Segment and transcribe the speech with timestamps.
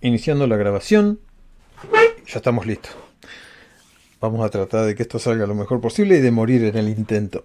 [0.00, 1.20] iniciando la grabación.
[2.26, 2.92] Ya estamos listos.
[4.20, 6.88] Vamos a tratar de que esto salga lo mejor posible y de morir en el
[6.88, 7.44] intento.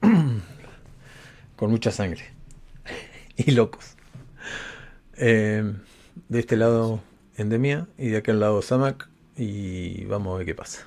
[1.56, 2.22] Con mucha sangre.
[3.36, 3.96] y locos.
[5.18, 5.74] Eh,
[6.28, 7.00] de este lado
[7.36, 9.08] Endemia y de aquel lado Samak.
[9.36, 10.86] Y vamos a ver qué pasa.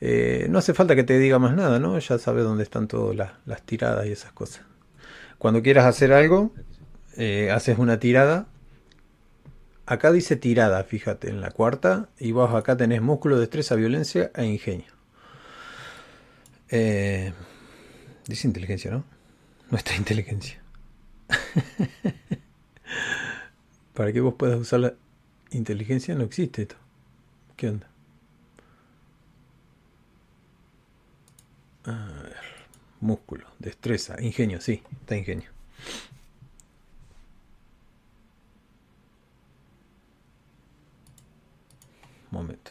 [0.00, 1.98] Eh, no hace falta que te diga más nada, ¿no?
[1.98, 4.62] Ya sabes dónde están todas las, tiradas y esas cosas.
[5.38, 6.52] Cuando quieras hacer algo,
[7.16, 8.46] eh, haces una tirada.
[9.88, 12.10] Acá dice tirada, fíjate, en la cuarta.
[12.18, 14.92] Y vos acá tenés músculo, destreza, violencia e ingenio.
[16.68, 17.32] Eh,
[18.26, 19.04] dice inteligencia, ¿no?
[19.70, 20.60] Nuestra inteligencia.
[23.94, 24.94] Para que vos puedas usar la
[25.52, 26.76] inteligencia no existe esto.
[27.56, 27.88] ¿Qué onda?
[31.84, 32.36] A ver,
[33.00, 35.57] músculo, destreza, ingenio, sí, está ingenio.
[42.30, 42.70] Momento.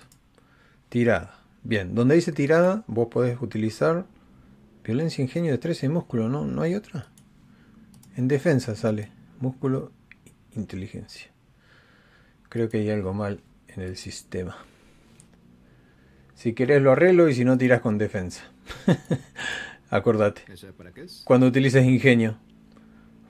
[0.89, 1.39] Tirada.
[1.63, 4.05] Bien, donde dice tirada, vos podés utilizar
[4.83, 6.45] violencia, ingenio, destreza y músculo, ¿no?
[6.45, 7.07] ¿No hay otra?
[8.15, 9.91] En defensa sale músculo,
[10.55, 11.29] inteligencia.
[12.49, 14.57] Creo que hay algo mal en el sistema.
[16.35, 18.43] Si querés lo arreglo y si no tiras con defensa.
[19.89, 20.43] Acordate.
[21.23, 22.37] Cuando utilices ingenio.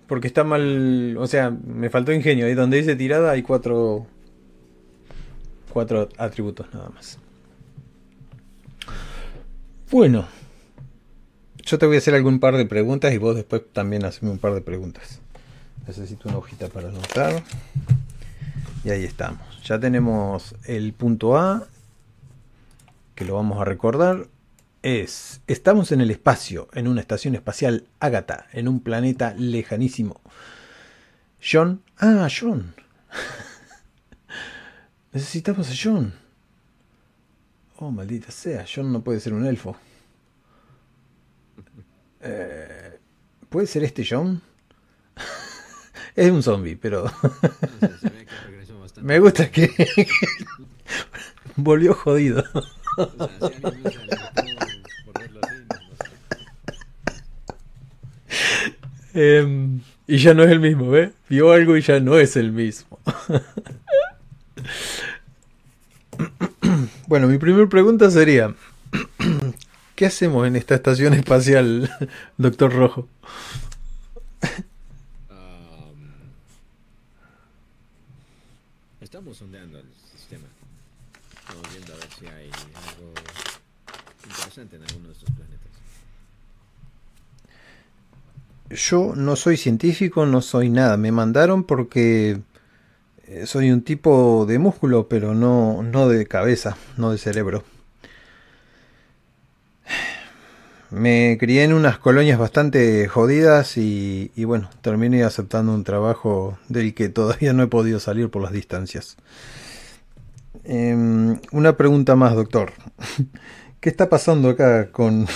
[0.08, 1.16] Porque está mal.
[1.18, 2.46] O sea, me faltó ingenio.
[2.46, 4.08] Ahí donde dice tirada hay cuatro.
[5.78, 7.20] Cuatro atributos nada más.
[9.92, 10.28] Bueno.
[11.64, 14.40] Yo te voy a hacer algún par de preguntas y vos después también haceme un
[14.40, 15.22] par de preguntas.
[15.86, 17.44] Necesito una hojita para anotar.
[18.84, 19.40] Y ahí estamos.
[19.66, 21.68] Ya tenemos el punto A,
[23.14, 24.26] que lo vamos a recordar
[24.82, 30.22] es, estamos en el espacio, en una estación espacial Agatha, en un planeta lejanísimo.
[31.40, 32.74] John, ah, John.
[35.18, 36.14] Necesitamos a John.
[37.78, 39.76] Oh, maldita sea, John no puede ser un elfo.
[42.22, 43.00] Eh,
[43.50, 44.40] ¿Puede ser este John?
[46.16, 47.12] es un zombie, pero...
[49.02, 49.72] Me gusta que...
[51.56, 52.44] volvió jodido.
[59.16, 61.12] Em, y ya no es el mismo, ¿ve?
[61.28, 63.00] Vio algo y ya no es el mismo.
[67.08, 68.56] bueno, mi primera pregunta sería,
[69.96, 71.90] ¿qué hacemos en esta estación espacial,
[72.38, 73.08] Doctor Rojo?
[79.18, 80.46] estamos sondeando el sistema.
[81.40, 83.14] Estamos viendo a ver si hay algo
[84.26, 85.72] interesante en alguno de estos planetas.
[88.70, 90.98] Yo no soy científico, no soy nada.
[90.98, 92.40] Me mandaron porque
[93.46, 97.64] soy un tipo de músculo, pero no, no de cabeza, no de cerebro.
[100.90, 107.10] Me crié en unas colonias bastante jodidas y, bueno, terminé aceptando un trabajo del que
[107.10, 109.18] todavía no he podido salir por las distancias.
[110.64, 112.74] Em, una pregunta más, doctor.
[113.82, 115.28] ¿Qué está pasando acá con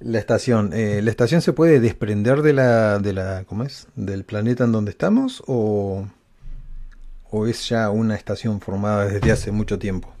[0.00, 3.86] la estación, eh, ¿la estación se puede desprender de la, de la, ¿cómo es?
[3.96, 6.06] Del planeta en donde estamos o,
[7.30, 10.12] o es ya una estación formada desde hace mucho tiempo?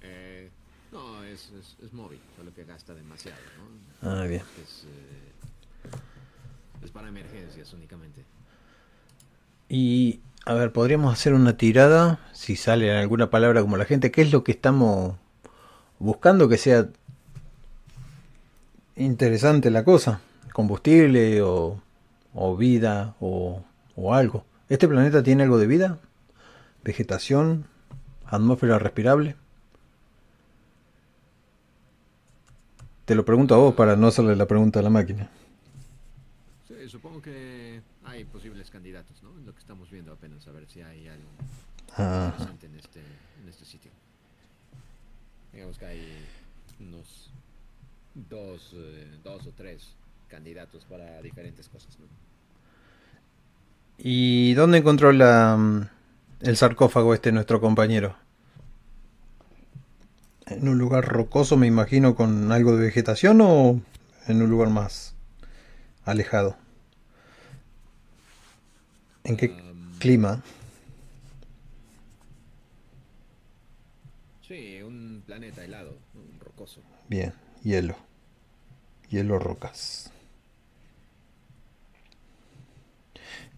[0.00, 0.50] Eh,
[0.92, 1.50] no, es,
[1.82, 4.10] es, móvil, solo que gasta demasiado, ¿no?
[4.10, 4.42] Ah, bien.
[4.62, 8.24] Es, eh, es para emergencias únicamente.
[9.68, 14.22] Y, a ver, podríamos hacer una tirada, si sale alguna palabra como la gente, ¿qué
[14.22, 15.16] es lo que estamos
[15.98, 16.88] buscando que sea
[18.96, 20.20] interesante la cosa.
[20.52, 21.80] Combustible o,
[22.34, 23.62] o vida o,
[23.96, 24.44] o algo.
[24.72, 25.98] ¿Este planeta tiene algo de vida?
[26.82, 27.66] ¿Vegetación?
[28.24, 29.36] ¿Atmósfera respirable?
[33.04, 35.28] Te lo pregunto a vos para no hacerle la pregunta a la máquina.
[36.66, 39.34] Sí, supongo que hay posibles candidatos, ¿no?
[39.44, 41.28] Lo que estamos viendo apenas, a ver si hay algo
[41.98, 42.32] ah.
[42.32, 43.00] interesante en este,
[43.42, 43.90] en este sitio.
[45.52, 46.26] Digamos que hay
[46.80, 47.30] unos
[48.14, 49.96] dos, eh, dos o tres
[50.30, 51.94] candidatos para diferentes cosas.
[53.98, 55.88] ¿Y dónde encontró la, mm,
[56.40, 58.16] el sarcófago este nuestro compañero?
[60.46, 63.80] ¿En un lugar rocoso, me imagino, con algo de vegetación o
[64.26, 65.14] en un lugar más
[66.04, 66.56] alejado?
[69.24, 69.54] ¿En qué
[69.98, 70.42] clima?
[74.46, 76.80] Sí, un planeta helado, un rocoso.
[77.08, 77.96] Bien hielo,
[79.08, 80.11] hielo rocas.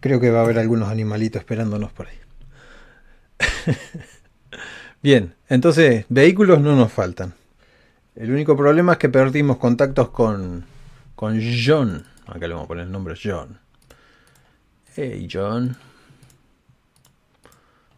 [0.05, 2.19] Creo que va a haber algunos animalitos esperándonos por ahí.
[5.01, 7.33] Bien, entonces vehículos no nos faltan.
[8.15, 10.63] El único problema es que perdimos contactos con,
[11.15, 12.05] con John.
[12.27, 13.57] Acá le vamos a poner el nombre John.
[14.95, 15.75] Hey John.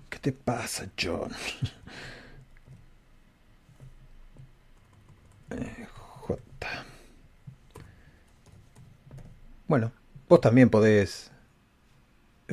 [0.09, 1.31] ¿Qué te pasa, John?
[5.49, 5.87] Eh,
[6.21, 6.41] J.
[9.67, 9.91] Bueno,
[10.29, 11.31] vos también podés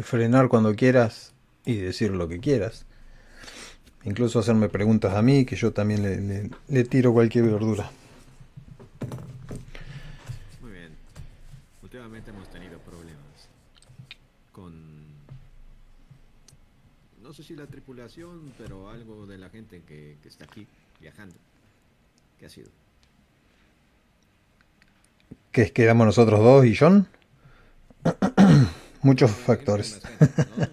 [0.02, 1.32] frenar cuando quieras
[1.64, 2.86] y decir lo que quieras.
[4.04, 7.90] Incluso hacerme preguntas a mí, que yo también le, tiro cualquier verdura.
[10.60, 10.90] Muy bien.
[11.82, 13.48] Últimamente hemos tenido problemas
[14.52, 14.74] con...
[17.22, 20.66] No sé si la tripulación, pero algo de la gente que, que está aquí
[21.00, 21.36] viajando.
[22.38, 22.68] ¿Qué ha sido?
[25.50, 27.08] ¿Que es que éramos nosotros dos y John?
[29.04, 30.00] Muchos factores.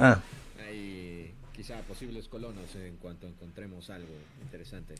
[0.00, 0.18] ah.
[0.66, 4.12] Hay quizá posibles colonos en cuanto encontremos algo
[4.42, 4.96] interesante.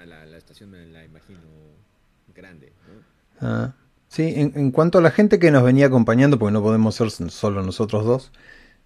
[0.00, 1.38] Ah, la, estación me la imagino
[2.34, 2.72] grande.
[3.42, 3.74] Ah.
[4.08, 7.62] Sí, en, cuanto a la gente que nos venía acompañando, porque no podemos ser solo
[7.62, 8.32] nosotros dos,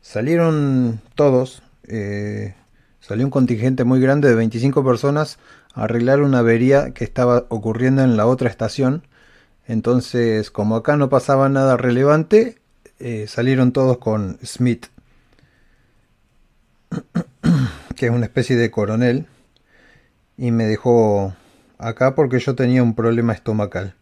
[0.01, 1.63] salieron todos.
[1.85, 2.57] Eh,
[2.99, 5.39] salió un contingente muy grande de 25 personas
[5.75, 9.05] a arreglar una avería que estaba ocurriendo en la otra estación
[9.69, 12.57] entonces, como acá no pasaba nada relevante,
[12.99, 14.87] eh, salieron todos con Smith,
[17.95, 19.27] que es una especie de coronel,
[20.39, 21.35] y me dejó
[21.77, 23.95] acá porque yo tenía un problema estomacal.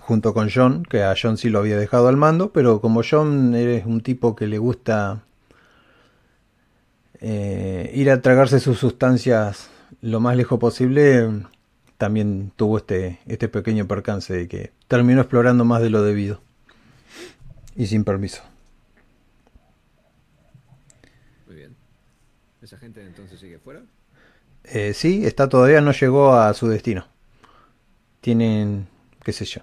[0.00, 3.54] Junto con John, que a John sí lo había dejado al mando, pero como John
[3.54, 5.22] es un tipo que le gusta
[7.20, 9.68] eh, ir a tragarse sus sustancias
[10.00, 11.30] lo más lejos posible,
[12.02, 16.40] también tuvo este, este pequeño percance de que terminó explorando más de lo debido.
[17.76, 18.42] Y sin permiso.
[21.46, 21.76] Muy bien.
[22.60, 23.82] ¿Esa gente entonces sigue fuera?
[24.64, 27.06] Eh, sí, está todavía no llegó a su destino.
[28.20, 28.88] Tienen,
[29.22, 29.60] qué sé yo,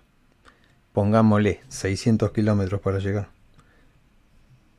[0.94, 3.27] pongámosle 600 kilómetros para llegar.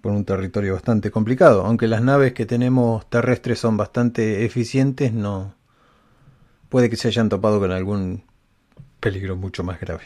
[0.01, 1.67] Por un territorio bastante complicado.
[1.67, 5.60] Aunque las naves que tenemos terrestres son bastante eficientes, no,
[6.71, 8.23] puede que se hayan topado con algún
[9.01, 10.05] peligro mucho más grave,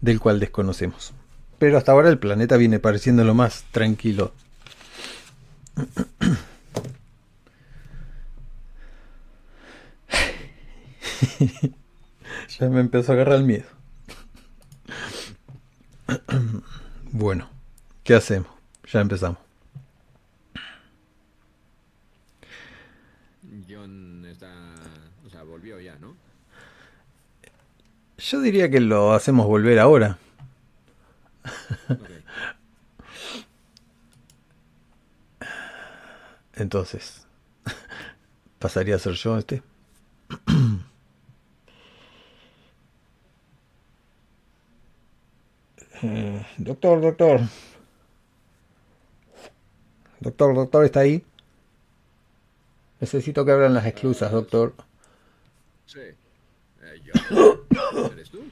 [0.00, 1.12] del cual desconocemos.
[1.58, 4.32] Pero hasta ahora el planeta viene pareciendo lo más tranquilo.
[12.58, 13.66] ya me empezó a agarrar el miedo.
[17.10, 17.48] bueno,
[18.02, 18.50] ¿qué hacemos?
[18.92, 19.43] Ya empezamos.
[28.24, 30.16] Yo diría que lo hacemos volver ahora.
[36.54, 37.26] Entonces,
[38.58, 39.62] pasaría a ser yo este.
[46.02, 47.40] Eh, doctor, doctor.
[50.20, 51.24] Doctor, doctor, ¿está ahí?
[53.00, 54.74] Necesito que abran las exclusas, doctor.
[55.86, 56.00] Sí.
[56.82, 57.53] Eh,
[58.12, 58.42] ¿Eres tú?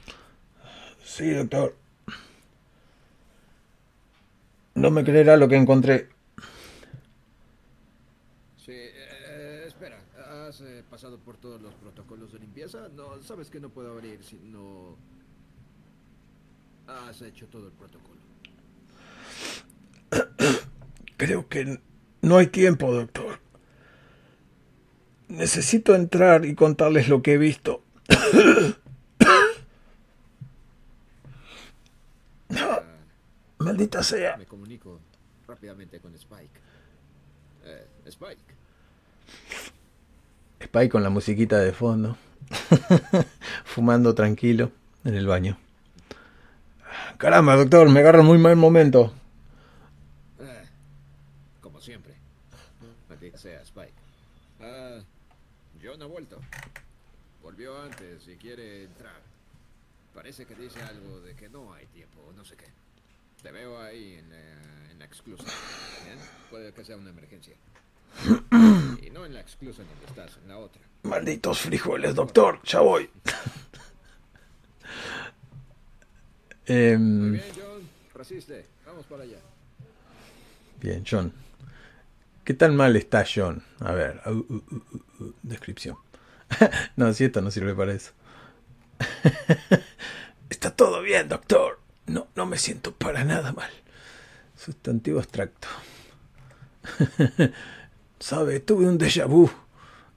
[1.03, 1.75] Sí, doctor.
[4.75, 6.09] No me creerá lo que encontré.
[8.57, 9.99] Sí, eh, espera,
[10.47, 12.89] ¿has eh, pasado por todos los protocolos de limpieza?
[12.95, 14.97] No, sabes que no puedo abrir si no
[16.87, 18.19] has hecho todo el protocolo.
[21.17, 21.79] Creo que
[22.21, 23.39] no hay tiempo, doctor.
[25.27, 27.83] Necesito entrar y contarles lo que he visto.
[33.63, 34.37] Maldita sea.
[34.37, 34.99] Me comunico
[35.47, 36.59] rápidamente con Spike.
[37.65, 38.41] Eh, Spike.
[40.59, 42.17] Spike con la musiquita de fondo.
[43.63, 44.71] Fumando tranquilo
[45.05, 45.57] en el baño.
[47.17, 49.13] Caramba, doctor, me agarra muy mal momento.
[50.39, 50.65] Eh,
[51.61, 52.13] como siempre.
[53.07, 53.93] Maldita sea, Spike.
[54.59, 54.99] Ah,
[55.81, 56.39] John ha vuelto.
[57.41, 59.21] Volvió antes y quiere entrar.
[60.13, 62.65] Parece que dice algo de que no hay tiempo, no sé qué.
[63.43, 65.43] Te veo ahí en la, en la exclusa.
[66.49, 67.55] Puede que sea una emergencia.
[69.01, 70.81] Y no en la exclusa donde estás, en la otra.
[71.03, 72.61] Malditos frijoles, doctor.
[72.63, 73.09] Ya voy.
[76.67, 77.89] eh, Muy bien, John.
[78.15, 78.65] Resiste.
[78.85, 79.39] Vamos para allá.
[80.79, 81.33] Bien, John.
[82.45, 83.61] ¿Qué tan mal está John?
[83.81, 84.21] A ver.
[84.25, 84.63] Uh, uh,
[85.19, 85.97] uh, descripción.
[86.95, 88.11] no, si esto no sirve para eso.
[90.49, 91.82] está todo bien, doctor.
[92.07, 93.71] No, no me siento para nada mal.
[94.57, 95.67] Sustantivo abstracto.
[98.19, 98.59] ¿Sabe?
[98.59, 99.49] Tuve un déjà vu.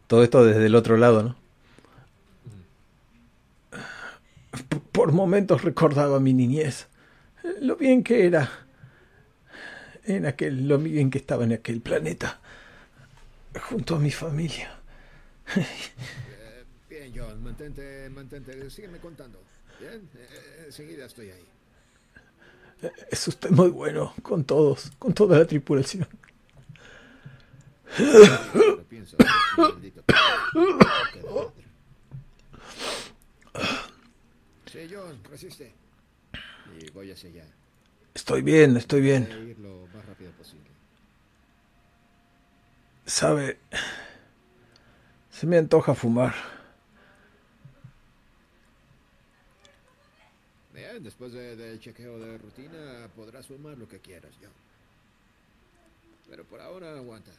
[0.07, 1.37] Todo esto desde el otro lado, ¿no?
[4.93, 6.88] Por momentos recordaba mi niñez.
[7.61, 8.50] Lo bien que era.
[10.05, 12.40] En aquel, lo bien que estaba en aquel planeta.
[13.69, 14.71] Junto a mi familia.
[16.88, 19.40] Bien, John, mantente, mantente, sígueme contando.
[19.81, 21.45] Bien, eh, eh, enseguida estoy ahí.
[23.11, 26.06] Es usted muy bueno con todos, con toda la tripulación.
[34.71, 35.73] Sí, John, resiste.
[36.78, 37.45] Y voy hacia allá.
[38.14, 39.26] Estoy bien, estoy bien.
[39.28, 40.66] Voy a ir lo más rápido posible.
[43.06, 43.59] Sabe,
[45.30, 46.35] se me antoja fumar.
[50.76, 54.50] Bien, después de- del chequeo de rutina podrás fumar lo que quieras, John.
[56.28, 57.30] Pero por ahora aguanta.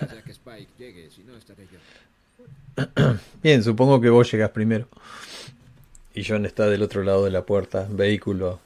[0.00, 1.78] Ya que Spike llegue, si no estaré yo.
[3.42, 4.86] Bien, supongo que vos llegás primero.
[6.14, 8.60] Y John está del otro lado de la puerta, vehículo.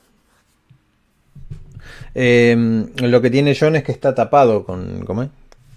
[2.15, 5.05] Eh, lo que tiene John es que está tapado con...
[5.07, 5.31] ¿Cómo es?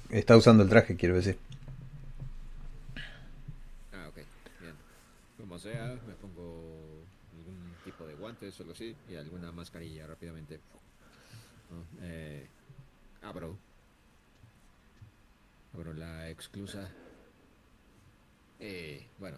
[0.09, 1.37] Está usando el traje, quiero decir.
[3.93, 4.15] Ah, ok,
[4.59, 4.73] bien.
[5.37, 6.63] Como sea, me pongo
[7.37, 8.07] algún tipo
[8.59, 10.59] de guantes o algo así y alguna mascarilla rápidamente.
[11.69, 12.47] No, eh,
[13.21, 13.57] abro.
[15.73, 16.89] Abro la exclusa.
[18.59, 19.37] Eh, bueno,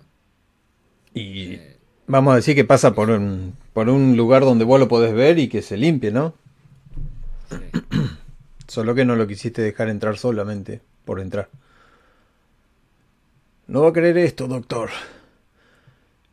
[1.14, 4.88] Y eh, vamos a decir que pasa por un, por un lugar donde vos lo
[4.88, 6.36] podés ver y que se limpie, ¿no?
[7.50, 7.72] sí.
[8.68, 11.50] Solo que no lo quisiste dejar entrar solamente por entrar.
[13.68, 14.90] No va a querer esto, doctor.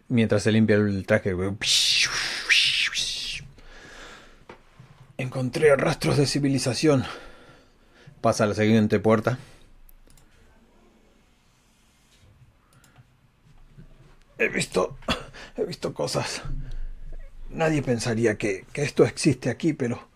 [0.08, 1.34] Mientras se limpia el traje.
[5.18, 7.04] Encontré rastros de civilización.
[8.20, 9.36] Pasa a la siguiente puerta.
[14.38, 14.96] He visto.
[15.56, 16.42] He visto cosas.
[17.50, 20.06] Nadie pensaría que, que esto existe aquí, pero.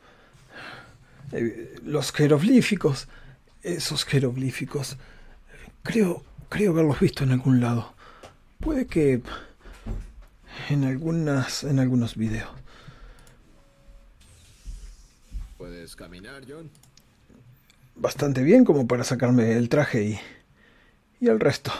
[1.32, 3.08] Eh, los jeroglíficos,
[3.64, 4.98] esos jeroglíficos,
[5.82, 7.92] creo, creo haberlos visto en algún lado.
[8.60, 9.20] Puede que
[10.68, 12.61] en algunas, en algunos videos.
[15.62, 16.68] ¿Puedes caminar, John?
[17.94, 20.20] Bastante bien como para sacarme el traje y,
[21.20, 21.70] y el resto.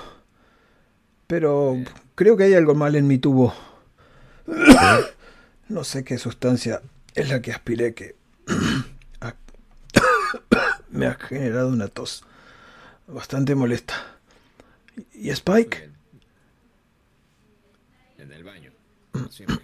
[1.27, 1.75] Pero
[2.15, 3.53] creo que hay algo mal en mi tubo.
[5.69, 6.81] No sé qué sustancia
[7.17, 8.15] es la que aspiré que
[9.21, 9.35] ha-
[10.91, 12.23] me ha generado una tos
[13.09, 13.97] bastante molesta.
[15.13, 15.91] ¿Y Spike?
[18.19, 18.71] En el baño,
[19.29, 19.59] siempre.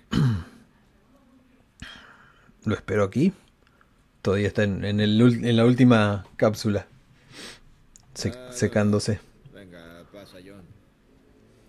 [2.65, 3.33] Lo espero aquí.
[4.29, 6.87] Todavía está en, en el en la última cápsula.
[8.13, 9.21] Se- Ah, secándose.
[9.55, 10.61] Venga, pasa, John.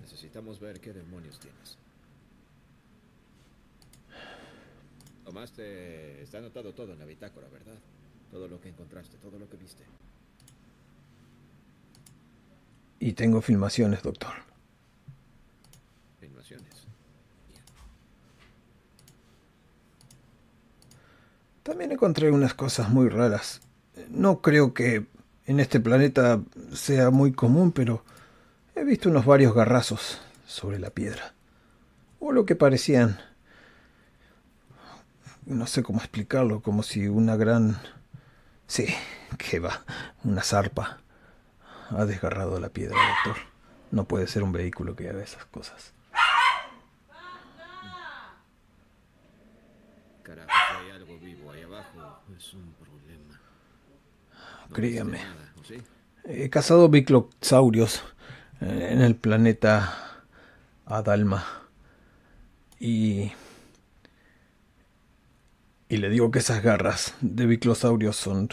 [0.01, 1.77] Necesitamos ver qué demonios tienes.
[5.23, 6.21] Tomaste...
[6.21, 7.77] Está anotado todo en la bitácora, ¿verdad?
[8.29, 9.85] Todo lo que encontraste, todo lo que viste.
[12.99, 14.33] Y tengo filmaciones, doctor.
[16.19, 16.88] Filmaciones.
[21.69, 23.61] También encontré unas cosas muy raras.
[24.09, 25.05] No creo que
[25.45, 26.41] en este planeta
[26.73, 28.03] sea muy común, pero
[28.73, 31.35] he visto unos varios garrazos sobre la piedra.
[32.19, 33.19] O lo que parecían...
[35.45, 37.77] No sé cómo explicarlo, como si una gran...
[38.65, 38.87] Sí,
[39.37, 39.83] que va,
[40.23, 40.97] una zarpa
[41.91, 43.43] ha desgarrado la piedra, doctor.
[43.91, 45.93] No puede ser un vehículo que haga esas cosas.
[50.29, 53.39] Carajo, si hay algo vivo ahí abajo, es un problema.
[54.69, 55.19] No Créame.
[56.23, 58.03] He cazado biclosaurios
[58.61, 60.23] eh, en el planeta
[60.85, 61.45] Adalma.
[62.79, 63.31] Y.
[65.89, 68.49] Y le digo que esas garras de biclosaurios son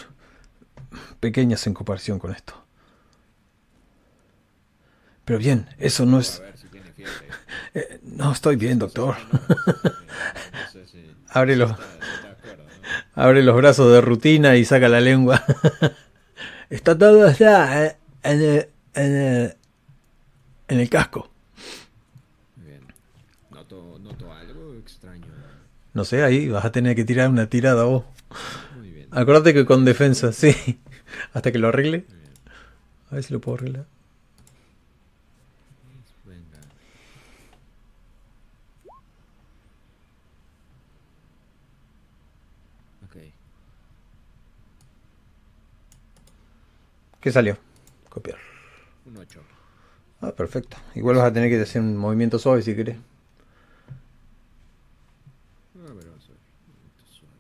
[1.21, 2.55] pequeñas en comparación con esto.
[5.25, 6.43] Pero bien, eso no es.
[7.75, 9.17] eh, no estoy bien, doctor.
[11.29, 11.77] Ábrelo.
[13.17, 15.43] Abre los brazos de rutina y saca la lengua.
[16.71, 19.57] Está todo allá, eh, en el, en el,
[20.69, 21.29] en el casco.
[22.57, 22.83] Bien.
[23.51, 25.27] Noto, noto algo extraño.
[25.95, 28.05] No sé, ahí vas a tener que tirar una tirada vos.
[28.77, 29.09] Muy bien.
[29.11, 30.79] Acuérdate que con defensa, sí.
[31.33, 32.05] Hasta que lo arregle.
[33.11, 33.87] A ver si lo puedo arreglar.
[36.25, 36.59] Venga.
[43.07, 43.17] Ok.
[47.27, 47.59] ¿Qué salió?
[48.09, 48.39] Copiar.
[49.05, 49.43] Un 8.
[50.21, 50.77] Ah, perfecto.
[50.95, 52.99] Igual vas a tener que hacer un movimiento suave si querés.
[55.75, 56.39] A ver, vamos a ver.
[56.69, 57.35] Movimiento suave.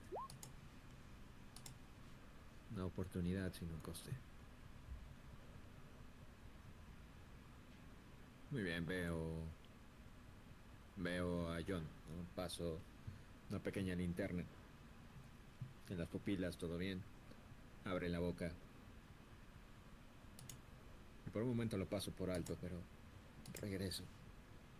[2.74, 4.10] Una oportunidad sin un coste.
[8.50, 9.36] Muy bien, veo.
[10.96, 11.84] Veo a John.
[11.84, 12.26] ¿no?
[12.34, 12.80] Paso
[13.50, 14.42] una pequeña linterna.
[15.88, 17.00] En las pupilas, todo bien.
[17.84, 18.50] Abre la boca.
[21.36, 22.76] Por un momento lo paso por alto, pero
[23.60, 24.02] regreso.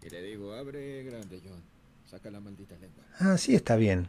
[0.03, 1.63] Y le digo, abre grande, John.
[2.11, 3.05] Saca la maldita lengua.
[3.19, 4.09] Ah, sí, está bien.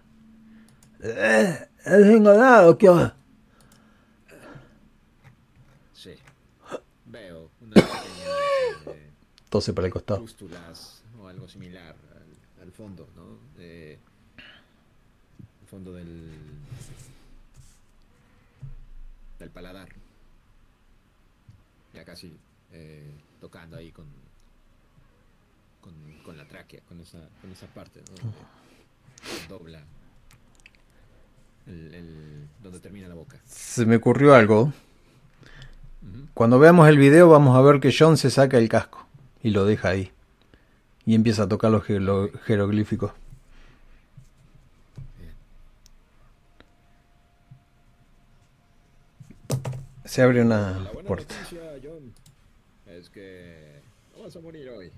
[1.03, 2.87] Eh, es enganado, ¿qué?
[5.93, 6.11] Sí.
[7.07, 9.09] Veo una pequeña eh,
[9.49, 10.21] Tose para el costado.
[10.21, 13.39] pústulas o algo similar al, al fondo, ¿no?
[13.57, 13.99] Eh,
[14.37, 16.31] al fondo del
[19.37, 19.89] del paladar.
[21.97, 22.37] Ya casi
[22.71, 23.11] eh,
[23.41, 24.05] tocando ahí con,
[25.81, 28.15] con con la tráquea, con esa con esa parte, ¿no?
[28.21, 29.81] Donde dobla
[31.65, 33.39] el, el- donde termina la boca.
[33.47, 34.71] Se me ocurrió algo.
[36.35, 39.07] Cuando veamos el video vamos a ver que John se saca el casco
[39.41, 40.11] y lo deja ahí.
[41.07, 43.11] Y empieza a tocar los jero- jeroglíficos.
[45.19, 45.33] Bien.
[50.17, 51.36] Se abre una puerta.
[51.36, 52.12] noticia, John,
[52.88, 53.83] es que
[54.15, 54.91] no vas a morir hoy.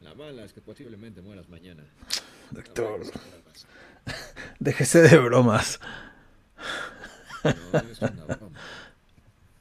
[0.00, 1.84] La mala es que posiblemente mueras mañana.
[2.50, 3.10] Doctor, No
[4.58, 5.80] déjese de bromas.
[7.44, 8.58] No, es una broma.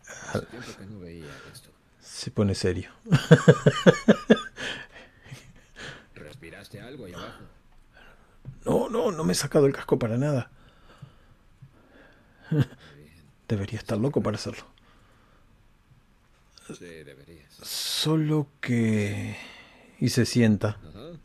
[0.29, 1.69] Hace tiempo que no veía esto.
[1.99, 2.91] Se pone serio.
[6.15, 7.43] ¿Respiraste algo ahí abajo?
[8.63, 10.49] No, no, no me he sacado el casco para nada.
[13.47, 14.65] Debería estar loco para hacerlo.
[16.67, 17.53] Sí, deberías.
[17.61, 19.37] Solo que...
[19.99, 20.77] Y se sienta.
[20.87, 21.17] Ajá.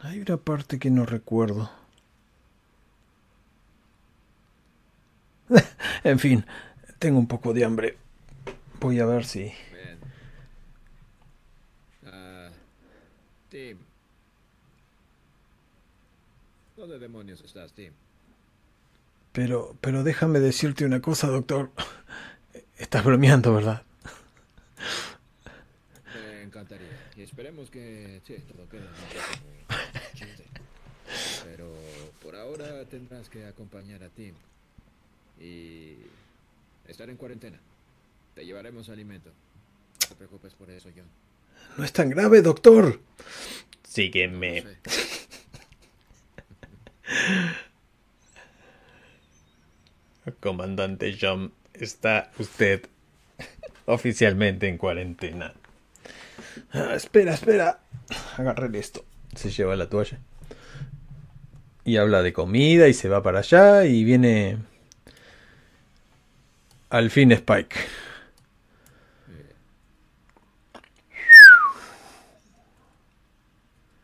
[0.00, 1.70] Hay una parte que no recuerdo.
[6.04, 6.44] en fin,
[6.98, 7.96] tengo un poco de hambre.
[8.80, 9.52] Voy a ver si...
[12.06, 12.50] Ah,
[13.48, 13.78] Tim.
[16.76, 17.92] ¿Dónde demonios estás, Tim?
[19.34, 21.72] Pero, pero déjame decirte una cosa, doctor.
[22.78, 23.82] Estás bromeando, ¿verdad?
[26.14, 26.86] Me encantaría.
[27.16, 28.84] Y esperemos que sí, todo quede.
[31.44, 31.72] Pero
[32.22, 34.34] por ahora tendrás que acompañar a Tim.
[35.40, 35.96] Y
[36.86, 37.58] estar en cuarentena.
[38.36, 39.30] Te llevaremos alimento.
[39.30, 41.06] No te preocupes por eso, John.
[41.76, 42.84] No es tan grave, doctor.
[42.84, 43.00] No
[43.82, 44.62] Sígueme.
[44.62, 44.78] sé.
[50.40, 52.86] Comandante John, está usted
[53.86, 55.52] oficialmente en cuarentena.
[56.72, 57.80] Ah, espera, espera.
[58.36, 59.04] Agarré esto.
[59.34, 60.18] Se lleva la toalla.
[61.84, 64.58] Y habla de comida y se va para allá y viene...
[66.90, 67.76] Al fin Spike.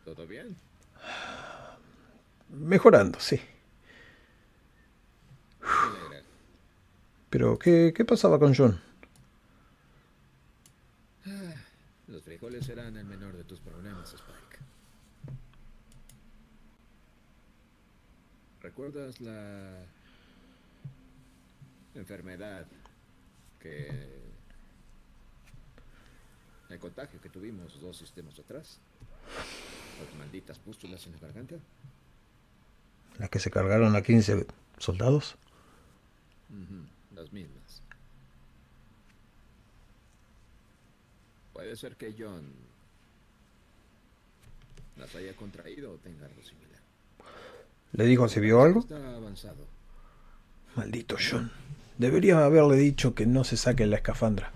[0.04, 0.56] ¿Todo bien?
[2.48, 3.40] Mejorando, sí.
[5.60, 6.26] Me alegra.
[7.30, 8.80] Pero, ¿qué, qué pasaba con John?
[12.08, 14.58] Los frijoles serán el menor de tus problemas, Spike.
[18.62, 19.84] ¿Recuerdas la
[21.94, 22.66] enfermedad
[23.60, 24.20] que...
[26.68, 28.78] el contagio que tuvimos dos sistemas atrás?
[30.04, 31.56] Las malditas pústulas en la garganta.
[33.18, 34.46] ¿Las que se cargaron a 15
[34.78, 35.36] soldados?
[36.50, 36.86] Ujú,
[37.20, 37.82] Las mismas.
[41.52, 42.50] Puede ser que John
[44.96, 46.80] las haya contraído o tenga algo similar.
[47.92, 48.80] ¿Le dijo si vio algo?
[48.80, 49.66] Está avanzado.
[50.76, 51.52] Maldito John.
[51.98, 54.50] Debería haberle dicho que no se saque la escafandra.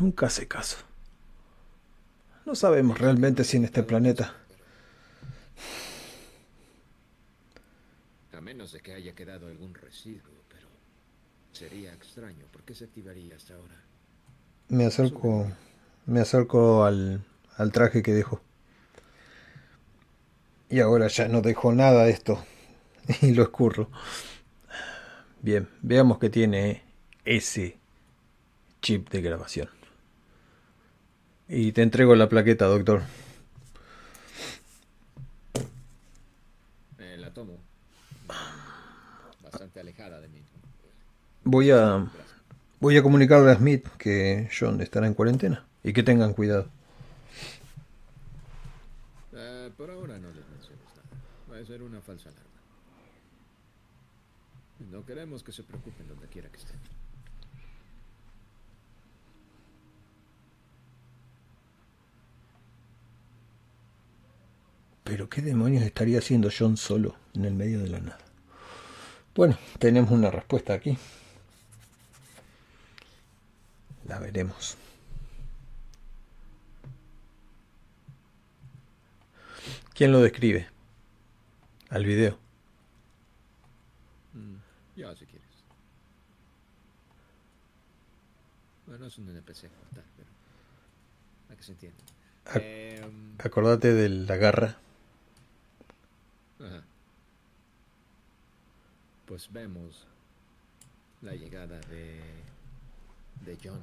[0.00, 0.78] Nunca hace caso.
[2.46, 4.34] No sabemos realmente si en este planeta...
[8.32, 10.43] A menos de que haya quedado algún residuo,
[11.54, 12.44] sería extraño.
[12.52, 13.74] ¿Por qué se activaría hasta ahora?
[14.68, 15.50] Me acerco...
[16.06, 17.24] Me acerco al,
[17.56, 18.42] al traje que dejó.
[20.68, 22.44] Y ahora ya no dejó nada de esto.
[23.22, 23.90] Y lo escurro.
[25.40, 26.82] Bien, veamos que tiene
[27.24, 27.78] ese
[28.80, 29.68] chip de grabación.
[31.48, 33.02] Y te entrego la plaqueta, doctor.
[36.98, 37.58] Eh, la tomo.
[39.42, 40.23] Bastante alejada de.
[41.44, 42.10] Voy a,
[42.80, 46.68] voy a comunicarle a Smith que John estará en cuarentena y que tengan cuidado.
[49.34, 51.52] Eh, por ahora no les menciones nada.
[51.52, 52.50] Va a ser una falsa alarma.
[54.90, 56.78] No queremos que se preocupen donde quiera que estén.
[65.04, 68.18] Pero ¿qué demonios estaría haciendo John solo en el medio de la nada?
[69.34, 70.96] Bueno, tenemos una respuesta aquí.
[74.06, 74.76] La veremos.
[79.94, 80.68] ¿Quién lo describe?
[81.90, 82.38] Al video.
[84.32, 84.56] Mm,
[84.96, 85.44] ya, si quieres.
[88.86, 89.62] Bueno, es un NPC
[89.94, 90.28] tal, pero...
[91.50, 91.98] A que se entiende.
[92.46, 94.76] Ac- Em, Acordate de la garra.
[96.60, 96.82] Ajá.
[99.26, 100.06] Pues vemos
[101.22, 102.20] la llegada de,
[103.46, 103.80] de John.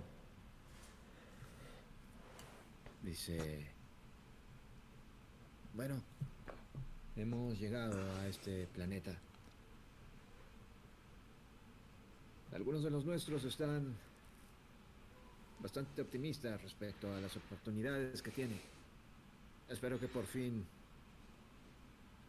[3.03, 3.65] Dice,
[5.73, 6.01] bueno,
[7.15, 9.17] hemos llegado a este planeta.
[12.53, 13.95] Algunos de los nuestros están
[15.59, 18.59] bastante optimistas respecto a las oportunidades que tiene.
[19.67, 20.65] Espero que por fin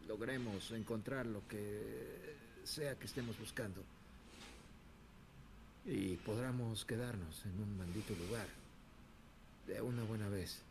[0.07, 3.83] logremos encontrar lo que sea que estemos buscando.
[5.85, 8.62] Y podamos quedarnos en un maldito lugar.
[9.67, 10.61] De una buena vez.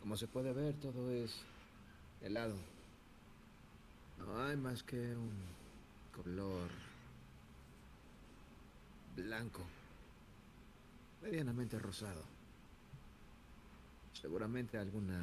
[0.00, 1.34] Como se puede ver, todo es
[2.20, 2.56] helado.
[4.18, 5.32] No hay más que un
[6.14, 6.68] color
[9.16, 9.64] blanco,
[11.22, 12.22] medianamente rosado.
[14.12, 15.20] Seguramente alguna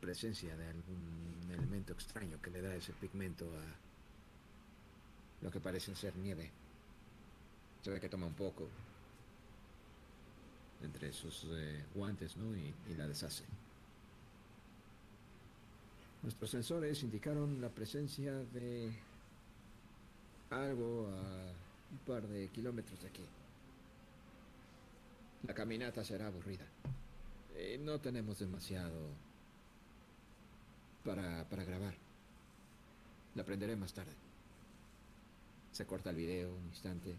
[0.00, 3.64] presencia de algún elemento extraño que le da ese pigmento a
[5.44, 6.50] lo que parece ser nieve.
[7.84, 8.66] Se ve que toma un poco
[10.82, 12.56] entre sus eh, guantes, ¿no?
[12.56, 13.44] Y, la deshace.
[16.22, 18.90] Nuestros sensores indicaron la presencia de
[20.48, 21.52] algo a
[21.92, 23.24] un par de kilómetros de aquí.
[25.46, 26.64] La caminata será aburrida.
[27.54, 29.10] Eh, no tenemos demasiado
[31.04, 31.94] para, para grabar.
[33.34, 34.14] La aprenderé más tarde.
[35.72, 37.14] Se corta el video un instante.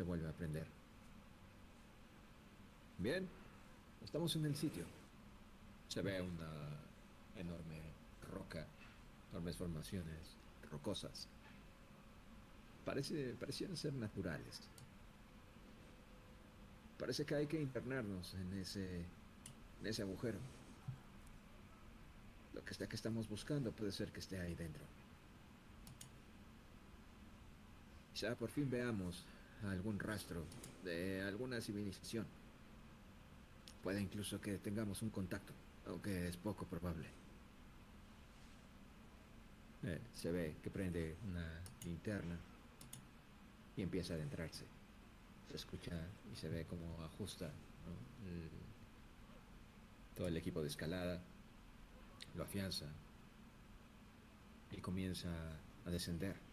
[0.00, 0.66] Se vuelve a aprender.
[2.96, 3.28] Bien,
[4.02, 4.86] estamos en el sitio.
[5.88, 6.48] Se ve una
[7.36, 7.82] enorme
[8.32, 8.66] roca,
[9.30, 10.38] enormes formaciones
[10.70, 11.28] rocosas.
[12.82, 14.62] Parece, parecieran ser naturales.
[16.98, 19.04] Parece que hay que internarnos en ese,
[19.80, 20.38] en ese agujero.
[22.54, 24.82] Lo que está que estamos buscando puede ser que esté ahí dentro.
[28.14, 29.26] Quizá por fin veamos
[29.64, 30.44] algún rastro
[30.84, 32.26] de alguna civilización.
[33.82, 35.52] Puede incluso que tengamos un contacto,
[35.86, 37.08] aunque es poco probable.
[39.82, 42.38] Eh, se ve que prende una linterna
[43.76, 44.64] y empieza a adentrarse.
[45.48, 45.98] Se escucha
[46.32, 47.50] y se ve cómo ajusta
[50.14, 51.18] todo el equipo de escalada,
[52.36, 52.84] lo afianza
[54.70, 55.30] y comienza
[55.86, 56.49] a descender.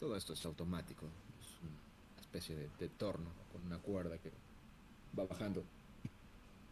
[0.00, 1.06] Todo esto es automático,
[1.40, 4.30] es una especie de, torno con una cuerda que
[5.18, 5.64] va bajando.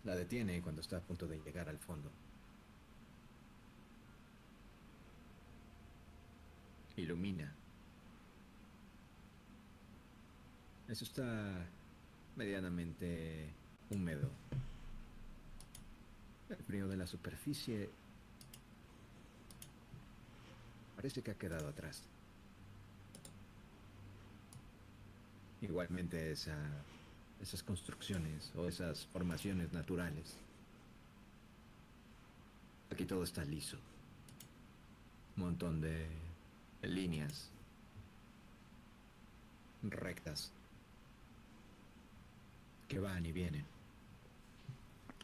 [0.04, 2.08] La detiene cuando está a punto de llegar al fondo.
[6.96, 7.52] Ilumina.
[10.88, 11.66] Eso está
[12.36, 13.50] medianamente
[13.90, 14.30] húmedo.
[16.48, 17.90] El frío de la superficie
[20.94, 22.04] parece que ha quedado atrás.
[25.62, 26.56] Igualmente esa,
[27.40, 30.36] esas construcciones o esas formaciones naturales.
[32.90, 33.76] Aquí todo está liso.
[35.36, 36.06] Un montón de,
[36.82, 37.50] líneas
[39.82, 40.52] rectas
[42.88, 43.64] que van y vienen,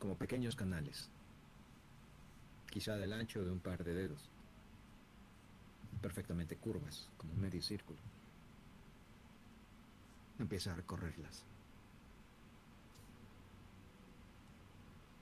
[0.01, 1.09] como pequeños canales,
[2.68, 4.29] quizá del ancho de un par de dedos,
[6.01, 8.01] perfectamente curvas, como medio círculo.
[10.42, 11.44] Empieza a recorrerlas.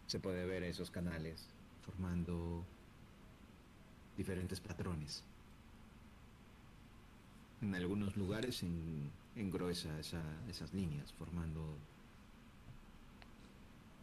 [0.06, 1.46] Se puede ver esos canales
[1.84, 2.64] formando
[4.16, 5.22] diferentes patrones.
[7.60, 11.76] En algunos lugares en- engruesa esa- esas líneas, formando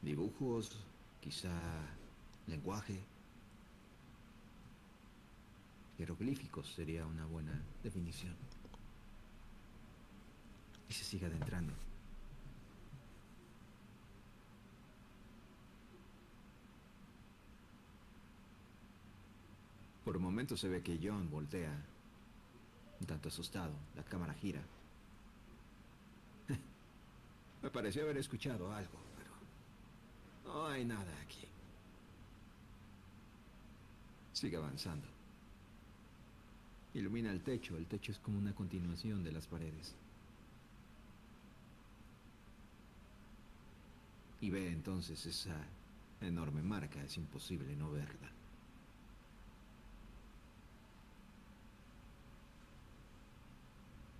[0.03, 0.77] dibujos,
[1.19, 1.49] quizá
[2.45, 2.99] lenguaje.
[5.97, 8.35] Jeroglíficos sería una buena definición.
[10.89, 11.73] Y se sigue adentrando.
[20.07, 21.69] Por un momento se ve que John voltea,
[23.01, 23.73] un tanto asustado.
[23.93, 24.61] La cámara gira.
[27.61, 29.31] Me pareció haber escuchado algo, pero
[30.45, 31.45] no hay nada aquí.
[34.31, 35.07] Sigue avanzando.
[36.93, 37.75] Ilumina el techo.
[37.75, 39.93] El techo es como una continuación de las paredes.
[44.39, 45.55] Y ve entonces esa
[46.21, 47.01] enorme marca.
[47.03, 48.31] Es imposible no verla.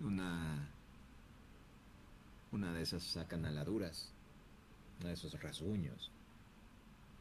[0.00, 0.68] Una...
[2.50, 4.12] Una de esas acanaladuras.
[4.98, 6.10] Uno de esos rasguños.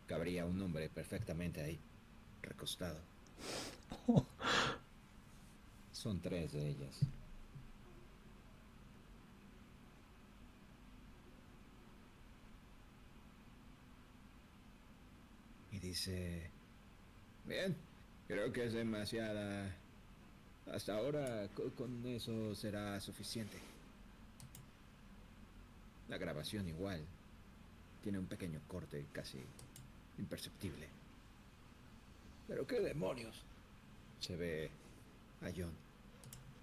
[0.07, 1.79] Cabría un hombre perfectamente ahí,
[2.41, 2.99] recostado.
[5.91, 7.01] Son tres de ellas.
[15.71, 16.49] Y dice...
[17.45, 17.75] Bien,
[18.27, 19.73] creo que es demasiada
[20.71, 23.57] hasta ahora con eso será suficiente.
[26.09, 27.05] La grabación igual.
[28.03, 29.39] Tiene un pequeño corte casi
[30.17, 30.87] imperceptible.
[32.47, 33.43] Pero qué demonios.
[34.19, 34.69] Se ve
[35.41, 35.73] a John.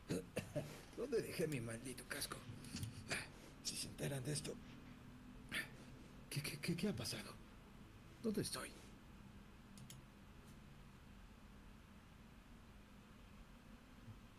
[0.96, 2.36] ¿Dónde dejé mi maldito casco?
[3.62, 4.54] Si se enteran de esto.
[6.28, 7.32] ¿Qué, qué, qué ha pasado?
[8.22, 8.70] ¿Dónde estoy?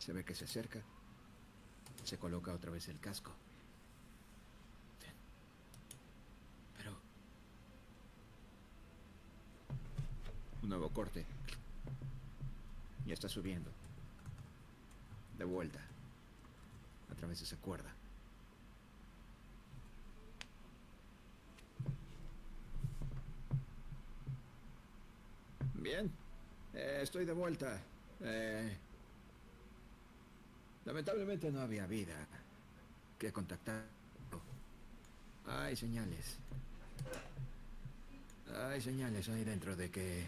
[0.06, 0.80] Se ve que se acerca.
[2.04, 3.32] Se coloca otra vez el casco.
[6.78, 6.96] Pero...
[10.62, 11.26] Un nuevo corte.
[13.08, 13.72] Ya está subiendo.
[15.39, 15.80] De vuelta.
[17.12, 17.91] A través de esa cuerda.
[25.74, 26.12] Bien.
[26.76, 27.82] Eh, estoy de vuelta.
[28.22, 28.78] Eh,
[30.86, 32.15] Lamentablemente no había vida
[33.17, 33.84] que contactar.
[35.48, 36.38] Hay señales.
[38.54, 40.24] Hay señales ahí dentro de que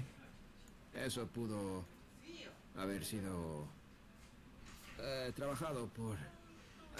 [0.94, 1.86] eso pudo
[2.76, 3.68] haber sido
[5.00, 6.18] eh, trabajado por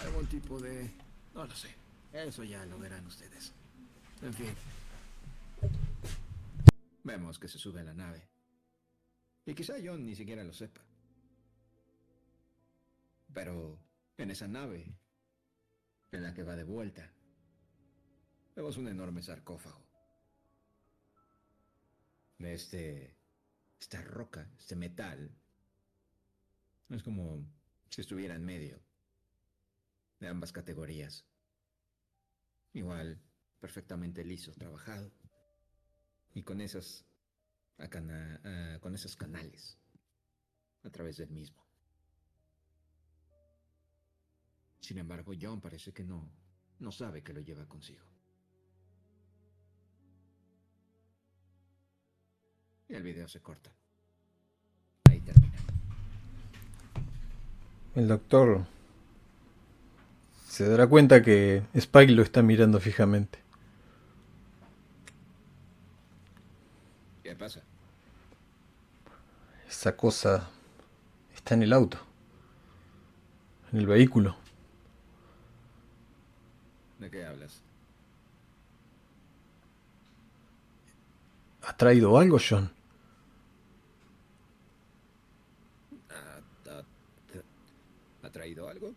[0.04, 0.90] algún tipo de...
[1.34, 1.74] No lo sé.
[2.12, 3.52] Eso ya lo verán ustedes.
[4.22, 4.54] En fin.
[7.04, 8.22] Vemos que se sube a la nave.
[9.46, 10.87] Y quizá John ni siquiera lo sepa.
[13.32, 13.78] Pero
[14.16, 14.96] en esa nave,
[16.12, 17.12] en la que va de vuelta,
[18.56, 19.86] vemos un enorme sarcófago.
[22.38, 23.16] De este,
[23.80, 25.30] esta roca, este metal.
[26.88, 27.44] Es como
[27.90, 28.80] si estuviera en medio
[30.20, 31.26] de ambas categorías.
[32.72, 33.20] Igual,
[33.60, 35.12] perfectamente liso, trabajado.
[36.34, 37.04] Y con esas,
[37.78, 39.78] ah, con esos canales
[40.82, 41.67] a través del mismo.
[44.80, 46.30] Sin embargo, John parece que no,
[46.78, 48.04] no sabe que lo lleva consigo.
[52.88, 53.70] Y el video se corta.
[55.10, 55.58] Ahí termina.
[57.94, 58.64] El doctor
[60.46, 63.38] se dará cuenta que Spike lo está mirando fijamente.
[67.22, 67.62] ¿Qué pasa?
[69.68, 70.48] Esa cosa
[71.34, 71.98] está en el auto,
[73.72, 74.36] en el vehículo.
[76.98, 77.62] ¿De qué hablas?
[81.62, 82.70] ¿Ha traído algo, John?
[88.22, 88.92] ¿Ha, traído algo?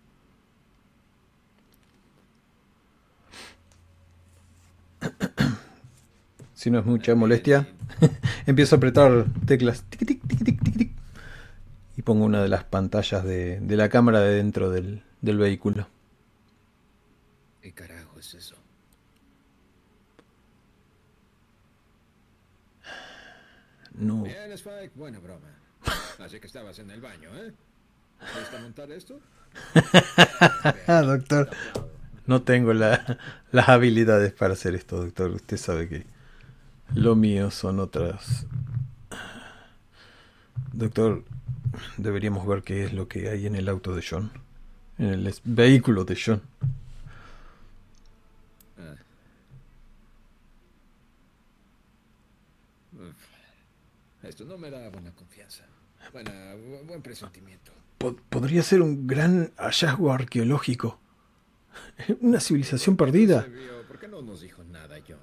[6.53, 7.67] Si no es mucha molestia,
[8.45, 9.85] empiezo a apretar teclas
[11.97, 15.87] y pongo una de las pantallas de, la cámara de dentro del vehículo.
[17.61, 18.55] ¿Qué carajo es eso?
[23.93, 24.23] No.
[24.23, 25.47] Bien, Spike, buena broma.
[26.19, 27.53] Así que estabas en el baño, ¿eh?
[28.19, 29.19] ¿Puedes montar esto?
[30.87, 31.49] doctor,
[32.25, 33.17] no tengo la,
[33.51, 35.31] las habilidades para hacer esto, doctor.
[35.31, 36.05] Usted sabe que
[36.95, 38.47] lo mío son otras.
[40.73, 41.25] Doctor,
[41.97, 44.31] deberíamos ver qué es lo que hay en el auto de John.
[44.97, 46.41] En el vehículo de John.
[54.23, 55.65] Esto no me da buena confianza.
[56.11, 56.55] Buena,
[56.85, 57.71] buen presentimiento.
[58.29, 60.99] podría ser un gran hallazgo arqueológico.
[62.21, 63.47] Una civilización perdida.
[63.87, 65.19] ¿Por qué no nos dijo nada, John?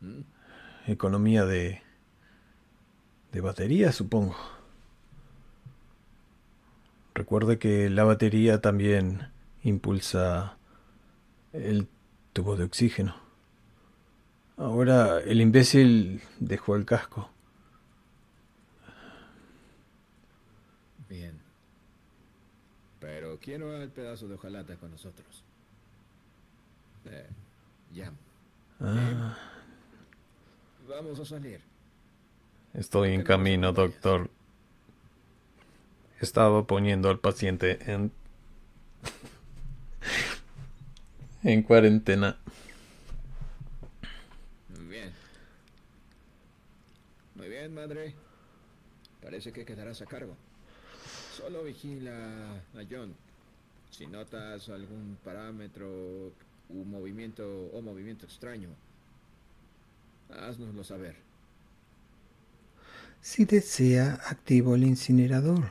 [0.00, 0.90] ¿Mm?
[0.90, 1.82] Economía de.
[3.32, 4.36] de batería, supongo.
[7.14, 9.30] Recuerde que la batería también
[9.62, 10.56] impulsa
[11.52, 11.86] el
[12.32, 13.14] tubo de oxígeno.
[14.56, 17.30] Ahora el imbécil dejó el casco.
[21.08, 21.38] Bien.
[23.00, 25.44] Pero quiero el pedazo de hojalata con nosotros.
[27.04, 27.28] Eh,
[27.92, 28.12] ya.
[28.80, 29.36] Ah.
[30.88, 31.60] Vamos a salir.
[32.72, 34.30] Estoy en camino, doctor.
[36.20, 38.12] Estaba poniendo al paciente en
[41.42, 42.38] en cuarentena.
[44.68, 45.12] Muy bien.
[47.34, 48.14] Muy bien, madre.
[49.20, 50.36] Parece que quedarás a cargo.
[51.36, 53.14] Solo vigila a John.
[53.92, 56.32] Si notas algún parámetro
[56.70, 58.70] un movimiento o movimiento extraño,
[60.30, 61.14] haznoslo saber.
[63.20, 65.70] Si desea, activo el incinerador.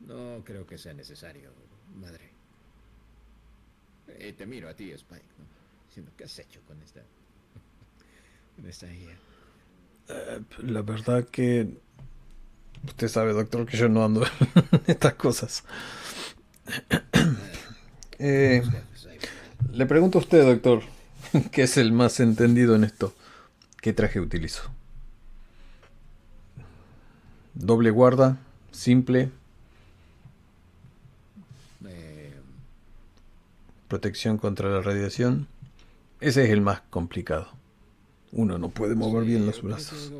[0.00, 1.50] No creo que sea necesario,
[1.94, 2.30] madre.
[4.08, 6.10] Eh, te miro a ti, Spike, ¿no?
[6.16, 7.02] ¿qué has hecho con esta,
[8.56, 9.18] con esta guía?
[10.08, 11.68] Eh, la verdad que
[12.86, 14.24] usted sabe, doctor, que yo no ando
[14.72, 15.62] en estas cosas.
[18.18, 18.62] Eh,
[19.72, 20.80] le pregunto a usted, doctor,
[21.52, 23.14] que es el más entendido en esto.
[23.82, 24.62] ¿Qué traje utilizo?
[27.52, 28.38] Doble guarda,
[28.72, 29.30] simple,
[33.88, 35.46] protección contra la radiación,
[36.20, 37.48] ese es el más complicado.
[38.32, 40.12] Uno no puede mover bien los brazos.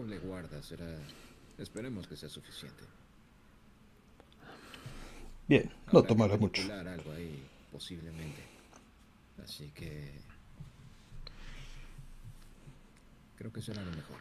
[1.58, 2.84] Esperemos que sea suficiente.
[5.48, 6.62] Bien, no tomará mucho.
[6.72, 8.42] Algo ahí, posiblemente.
[9.44, 10.12] Así que
[13.36, 14.16] creo que será lo mejor.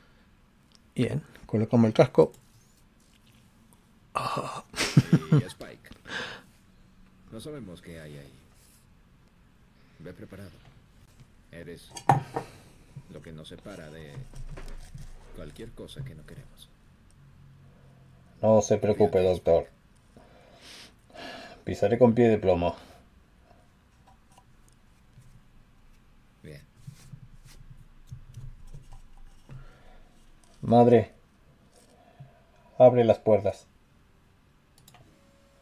[0.94, 2.32] Bien, colocamos el casco.
[5.32, 5.90] Y Spike.
[7.32, 8.34] No sabemos qué hay ahí.
[10.00, 10.52] Ve preparado.
[11.52, 11.90] Eres
[13.12, 14.14] lo que nos separa de
[15.36, 16.70] cualquier cosa que no queremos.
[18.42, 19.75] No se preocupe, doctor.
[21.66, 22.76] Pisaré con pie de plomo.
[26.44, 26.62] Bien.
[30.62, 31.12] Madre,
[32.78, 33.66] abre las puertas.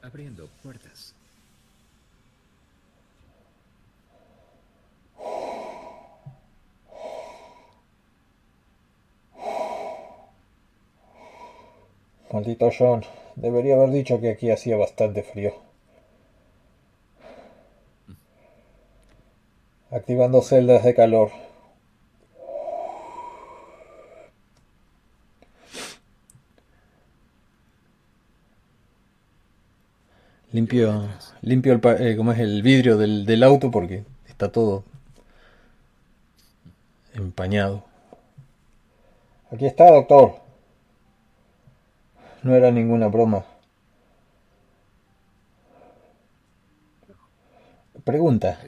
[0.02, 1.16] Abriendo puertas.
[12.34, 13.06] Maldito John,
[13.38, 15.73] debería haber dicho que aquí hacía bastante frío.
[19.94, 21.30] Activando celdas de calor.
[30.52, 31.08] Limpio,
[31.42, 34.84] limpio el, eh, es el vidrio del, del auto porque está todo
[37.14, 37.84] empañado.
[39.52, 40.38] Aquí está, doctor.
[42.42, 43.46] No era ninguna broma.
[48.04, 48.60] Pregunta.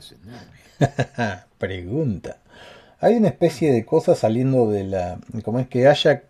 [1.58, 2.38] Pregunta.
[3.00, 5.19] Hay una especie de cosa saliendo de la...
[5.43, 6.12] ¿Cómo es que haya...
[6.13, 6.24] Eh,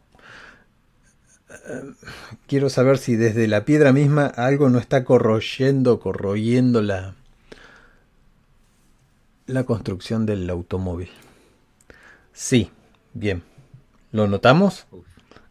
[2.48, 7.16] quiero saber si desde la piedra misma algo no está corroyendo, corroyendo la,
[9.46, 11.10] la construcción del automóvil.
[12.34, 12.72] Sí,
[13.14, 13.44] bien.
[14.12, 14.88] ¿Lo notamos?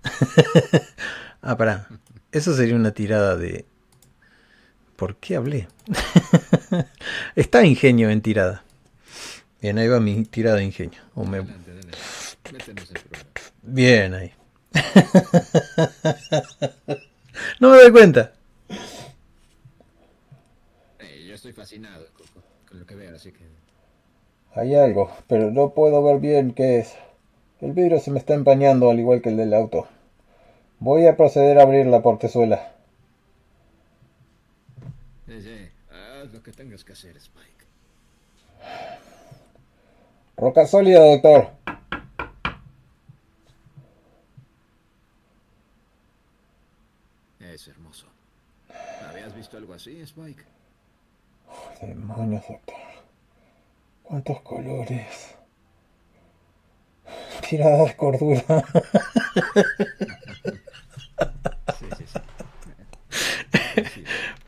[1.47, 1.89] Ah, para.
[2.33, 3.67] Eso sería una tirada de.
[4.97, 5.69] ¿Por qué hablé?
[7.37, 8.65] Está ingenio en tirada.
[9.61, 11.01] Bien, ahí va mi tirada de ingenio.
[13.63, 14.33] Bien ahí.
[17.61, 18.33] no me doy cuenta.
[21.27, 22.07] yo estoy fascinado
[22.69, 23.45] con, lo que veo, así que.
[24.55, 26.95] Hay algo, pero no puedo ver bien qué es.
[27.61, 29.89] El vidrio se me está empañando al igual que el del auto.
[30.79, 32.74] Voy a proceder a abrir la portezuela.
[35.27, 37.65] Sí, haz lo que tengas que hacer, Spike.
[40.37, 41.51] Roca sólida, doctor.
[47.41, 48.07] Es hermoso.
[49.09, 50.45] ¿Habías visto algo así, Spike?
[51.81, 52.75] demonios, doctor.
[54.03, 55.37] ¿Cuántos colores?
[57.49, 58.45] Tirada de cordura.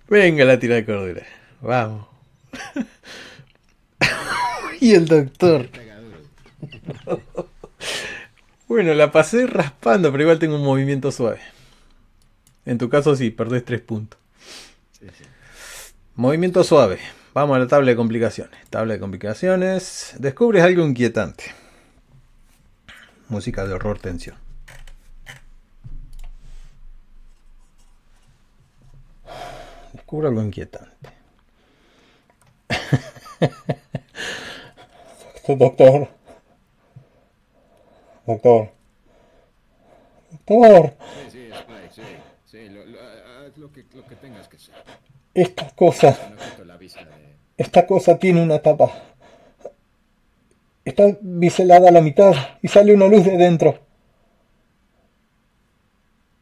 [0.09, 1.23] Venga la tira de cordura.
[1.61, 2.07] Vamos.
[4.81, 5.69] y el doctor.
[8.69, 11.39] Bueno, la pasé raspando, pero igual tengo un movimiento suave.
[12.65, 14.19] En tu caso sí, perdés tres puntos.
[14.91, 15.25] Sí, sí.
[16.17, 16.99] Movimiento suave.
[17.33, 18.59] Vamos a la tabla de complicaciones.
[18.69, 20.15] Tabla de complicaciones.
[20.19, 21.45] Descubres algo inquietante.
[23.29, 24.35] Música de horror tensión.
[30.25, 31.11] Algo inquietante.
[35.49, 36.09] Doctor.
[38.27, 38.73] Doctor.
[40.47, 40.95] Doctor.
[41.31, 42.03] Sí, sí, Spike, sí.
[42.47, 44.75] Sí, lo, lo- haz lo que, lo que tengas que hacer.
[45.35, 46.17] Esta cosa.
[47.57, 48.91] Esta cosa tiene una tapa.
[50.85, 53.79] Está biselada a la mitad y sale una luz de dentro.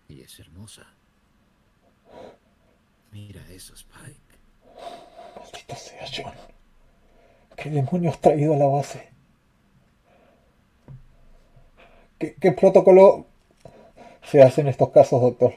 [0.09, 0.87] Y es hermosa.
[3.13, 4.21] Mira eso, Spike.
[5.37, 6.33] Maldito sea John.
[7.65, 9.09] ¿Qué demonios has traído a la base?
[12.19, 13.25] ¿Qué, qué protocolo
[14.23, 15.55] se hace en estos casos, doctor?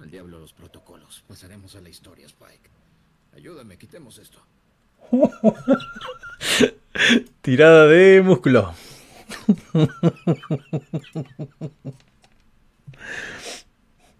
[0.00, 1.24] Al diablo los protocolos.
[1.26, 2.70] Pasaremos a la historia, Spike.
[3.34, 4.38] Ayúdame, quitemos esto.
[7.42, 8.72] Tirada de músculo.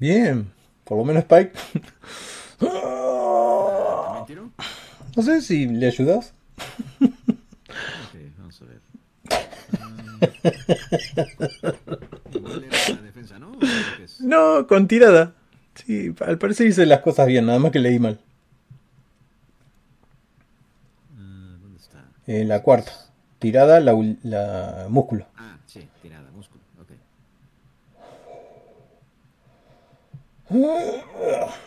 [0.01, 0.53] Bien,
[0.83, 1.53] por lo menos Spike.
[2.59, 4.51] ¿También tiro?
[5.17, 6.33] No sé si le ayudas.
[7.01, 7.11] Ok,
[8.39, 8.81] vamos a ver.
[9.81, 9.97] Ah,
[12.35, 13.53] igual era la defensa, ¿no?
[14.21, 15.35] No, con tirada.
[15.75, 18.19] Sí, al parecer hice las cosas bien, nada más que leí mal.
[21.19, 22.05] Ah, ¿Dónde está?
[22.27, 22.93] Eh, la cuarta.
[23.39, 25.27] Tirada, la, ul- la músculo.
[25.37, 26.63] Ah, sí, tirada, músculo.
[26.81, 26.93] Ok.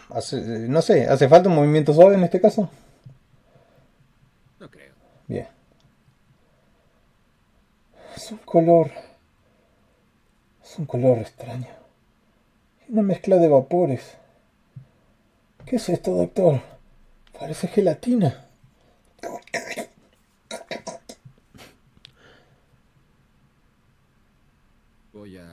[0.09, 2.69] Hace- no sé, ¿hace falta un movimiento suave en este caso?
[5.27, 5.47] Bien.
[8.15, 8.91] Es un color.
[10.63, 11.67] Es un color extraño.
[12.89, 14.17] Una mezcla de vapores.
[15.65, 16.61] ¿Qué es esto, doctor?
[17.39, 18.45] Parece gelatina.
[25.11, 25.47] Voy a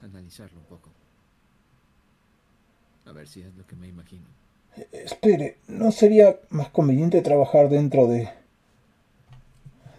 [0.00, 0.90] analizarlo un poco.
[3.04, 4.26] A ver si es lo que me imagino.
[4.92, 8.28] Espere, ¿no sería más conveniente trabajar dentro de...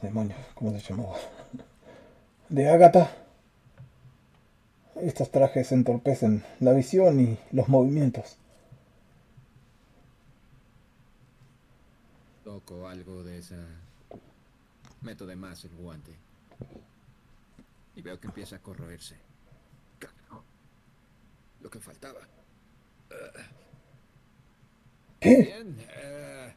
[0.01, 1.15] Demonios, ¿cómo se llamaba?
[2.47, 3.11] De Ágata.
[4.95, 8.37] Estos trajes entorpecen la visión y los movimientos.
[12.43, 13.55] Toco algo de esa...
[15.01, 16.13] Meto de más el guante.
[17.95, 19.15] Y veo que empieza a corroerse.
[19.99, 20.43] Carajo.
[21.61, 22.19] Lo que faltaba.
[25.19, 25.35] ¿Qué?
[25.43, 25.77] Bien.
[25.89, 26.53] eh,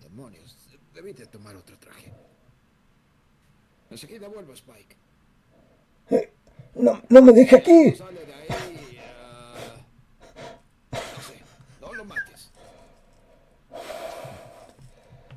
[0.00, 0.67] Demonios.
[0.98, 2.10] Debí de tomar otro traje.
[3.88, 4.96] Enseguida vuelvo, Spike.
[6.74, 7.92] No, no me deje aquí.
[7.94, 8.98] Sale de ahí.
[9.30, 9.76] ah,
[10.90, 11.34] No sé.
[11.80, 12.50] No lo mates.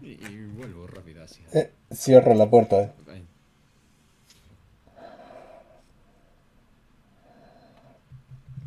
[0.01, 1.45] Y, y vuelvo rápido hacia...
[1.53, 2.82] Eh, cierra la puerta.
[2.82, 2.91] eh.
[3.05, 3.28] Ven.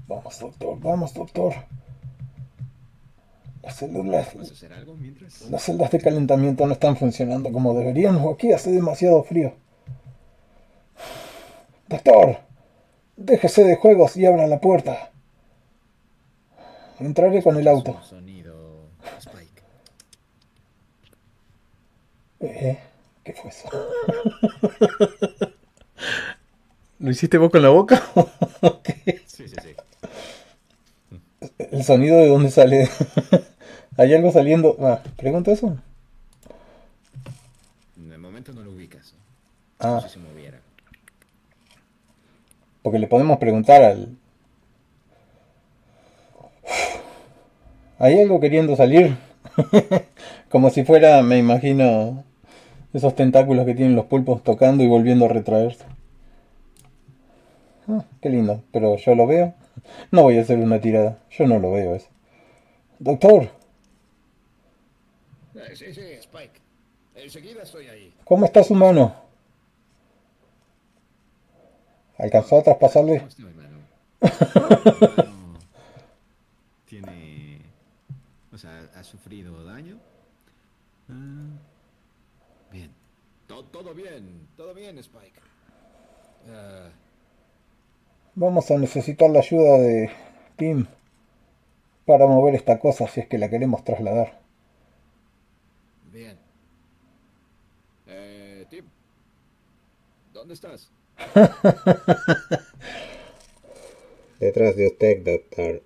[0.06, 1.54] Vamos, doctor, vamos, doctor.
[3.64, 4.28] Las células,
[5.48, 9.54] las celdas de calentamiento no están funcionando como deberían aquí hace demasiado frío.
[11.88, 12.40] Doctor,
[13.16, 15.12] déjese de juegos y abra la puerta.
[17.00, 17.98] Entraré con el auto.
[22.40, 22.78] Eh,
[23.22, 23.70] ¿Qué fue eso?
[26.98, 28.02] ¿Lo hiciste vos con la boca?
[29.26, 29.74] Sí, sí, sí.
[31.58, 32.88] ¿El sonido de dónde sale?
[33.96, 34.76] ¿Hay algo saliendo?
[34.80, 35.76] Ah, ¿Pregunta eso?
[37.96, 39.14] De momento no lo ubicas.
[39.78, 39.88] Ah.
[39.88, 40.60] No sé si se moviera.
[42.82, 44.16] Porque le podemos preguntar al...
[47.98, 49.16] ¿Hay algo queriendo salir?
[50.50, 52.24] Como si fuera, me imagino,
[52.92, 55.84] esos tentáculos que tienen los pulpos tocando y volviendo a retraerse.
[57.88, 59.54] Ah, qué lindo, pero yo lo veo.
[60.10, 62.08] No voy a hacer una tirada, yo no lo veo eso.
[62.98, 63.50] Doctor,
[65.74, 66.60] sí, sí, Spike.
[67.14, 68.14] Enseguida estoy ahí.
[68.24, 69.14] ¿cómo está su mano?
[72.18, 73.18] ¿Alcanzó a traspasarle?
[73.18, 73.78] ¿Cómo está mi mano?
[74.20, 74.28] Mi
[75.16, 75.58] mano
[76.86, 77.60] Tiene...
[78.52, 79.98] O sea, ha sufrido daño.
[81.08, 81.58] Ah,
[82.70, 82.90] bien.
[83.48, 84.46] To- todo bien.
[84.56, 85.40] Todo bien, Spike.
[86.48, 86.88] Ah,
[88.36, 90.10] Vamos a necesitar la ayuda de
[90.56, 90.86] Tim.
[92.06, 94.38] para mover esta cosa si es que la queremos trasladar.
[96.12, 96.38] Bien.
[98.06, 98.84] Eh, Tim.
[100.44, 100.90] ¿Dónde estás?
[104.38, 105.82] Detrás de usted, doctor.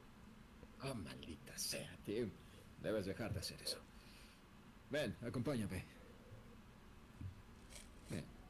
[0.80, 2.32] Ah, maldita sea, Tim.
[2.82, 3.78] Debes dejar de hacer eso.
[4.90, 5.84] Ven, acompáñame.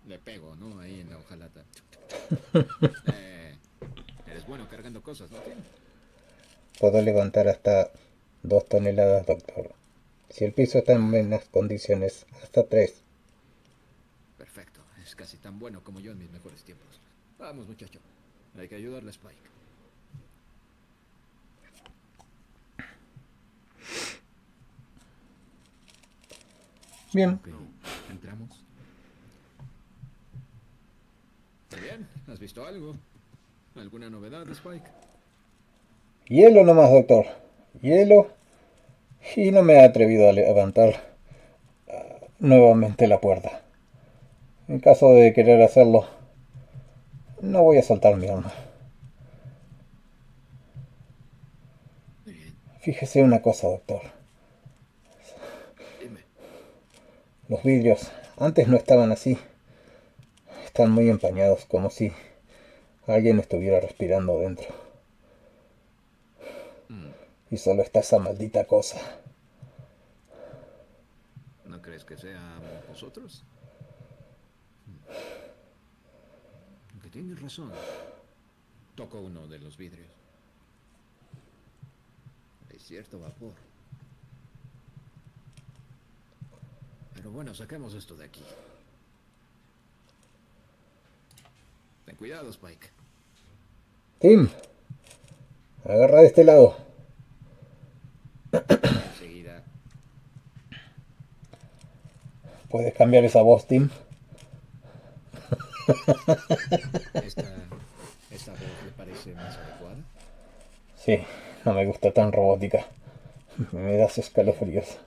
[0.06, 0.80] Le pego, ¿no?
[0.80, 1.62] Ahí en la hojalata.
[3.12, 3.54] eh,
[4.28, 5.59] eres bueno cargando cosas, ¿no, Tim?
[6.80, 7.90] Puedo levantar hasta
[8.42, 9.74] dos toneladas, doctor.
[10.30, 13.02] Si el piso está en buenas condiciones, hasta tres.
[14.38, 14.78] Perfecto.
[15.19, 17.01] Es casi tan bueno como yo en mis mejores tiempos.
[17.41, 17.99] Vamos, muchacho.
[18.57, 19.35] Hay que ayudarle a Spike.
[27.12, 27.31] Bien.
[27.31, 27.49] Ok,
[28.11, 28.64] entramos.
[31.81, 32.95] Bien, ¿has visto algo?
[33.75, 34.87] ¿Alguna novedad, Spike?
[36.29, 37.27] Hielo nomás, doctor.
[37.83, 38.31] Hielo.
[39.35, 41.16] Y no me he atrevido a levantar
[41.89, 43.62] ah, nuevamente la puerta.
[44.69, 46.07] En caso de querer hacerlo,
[47.41, 48.53] no voy a soltar mi arma.
[52.81, 54.01] Fíjese una cosa, doctor.
[57.49, 59.37] Los vidrios antes no estaban así.
[60.64, 62.12] Están muy empañados, como si
[63.07, 64.69] alguien estuviera respirando dentro.
[66.91, 67.12] Mm,
[67.51, 68.97] Y solo está esa maldita cosa.
[71.64, 72.41] ¿No crees que sea
[72.89, 73.45] vosotros?
[76.92, 77.70] Aunque tienes razón.
[78.94, 80.09] Toco uno de los vidrios.
[82.70, 83.54] Hay cierto vapor.
[87.14, 88.42] Pero bueno, saquemos esto de aquí.
[92.04, 92.90] Ten cuidado, Spike.
[94.18, 94.48] Tim,
[95.84, 96.76] agarra de este lado.
[98.52, 99.62] Enseguida.
[102.68, 103.90] ¿Puedes cambiar esa voz, Tim?
[107.14, 107.43] Esta,
[108.30, 109.97] esta voz le parece más adecuada.
[110.97, 111.18] Sí,
[111.64, 112.86] no me gusta tan robótica.
[113.72, 114.99] Me das escalofríos.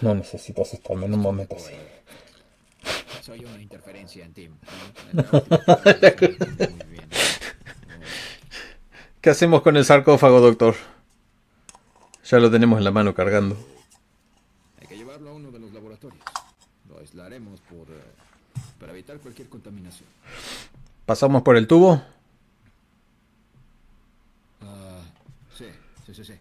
[0.00, 1.74] No necesito asustarme en un momento así.
[3.20, 4.56] Soy una interferencia en Tim.
[5.12, 5.24] ¿no?
[9.20, 10.76] ¿Qué hacemos con el sarcófago, doctor?
[12.24, 13.56] Ya lo tenemos en la mano cargando.
[14.80, 16.22] Hay que llevarlo a uno de los laboratorios.
[16.88, 18.00] Lo aislaremos por, eh,
[18.78, 20.08] para evitar cualquier contaminación.
[21.04, 22.02] ¿Pasamos por el tubo?
[24.62, 25.02] Ah,
[25.54, 25.66] sí,
[26.06, 26.32] sí, sí, sí.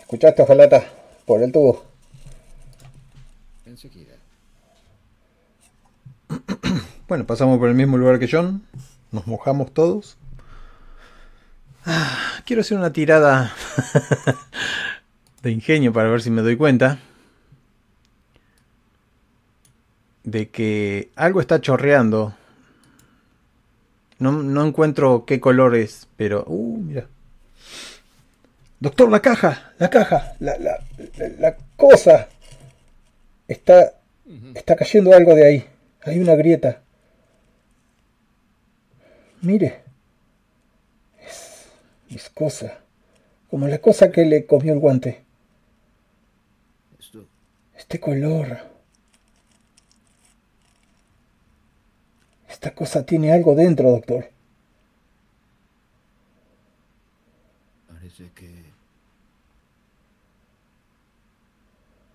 [0.00, 0.90] ¿Escuchaste, ojalata?
[1.26, 1.84] Por el tubo.
[3.66, 4.14] Enseguida.
[7.08, 8.66] Bueno, pasamos por el mismo lugar que John.
[9.12, 10.16] Nos mojamos todos.
[11.84, 13.54] Ah, quiero hacer una tirada
[15.42, 16.98] de ingenio para ver si me doy cuenta
[20.26, 22.34] de que algo está chorreando.
[24.18, 26.44] No, no encuentro qué color es, pero...
[26.46, 27.06] Uh, mira.
[28.80, 30.78] Doctor, la caja, la caja, la, la,
[31.16, 32.28] la, la cosa.
[33.48, 33.94] Está,
[34.54, 35.66] está cayendo algo de ahí.
[36.02, 36.82] Hay una grieta.
[39.40, 39.82] Mire.
[41.24, 41.66] Es
[42.10, 42.80] viscosa.
[43.48, 45.24] Como la cosa que le comió el guante.
[46.98, 47.26] Esto,
[47.76, 48.75] Este color.
[52.66, 54.28] Esta cosa tiene algo dentro, doctor.
[57.86, 58.64] parece que...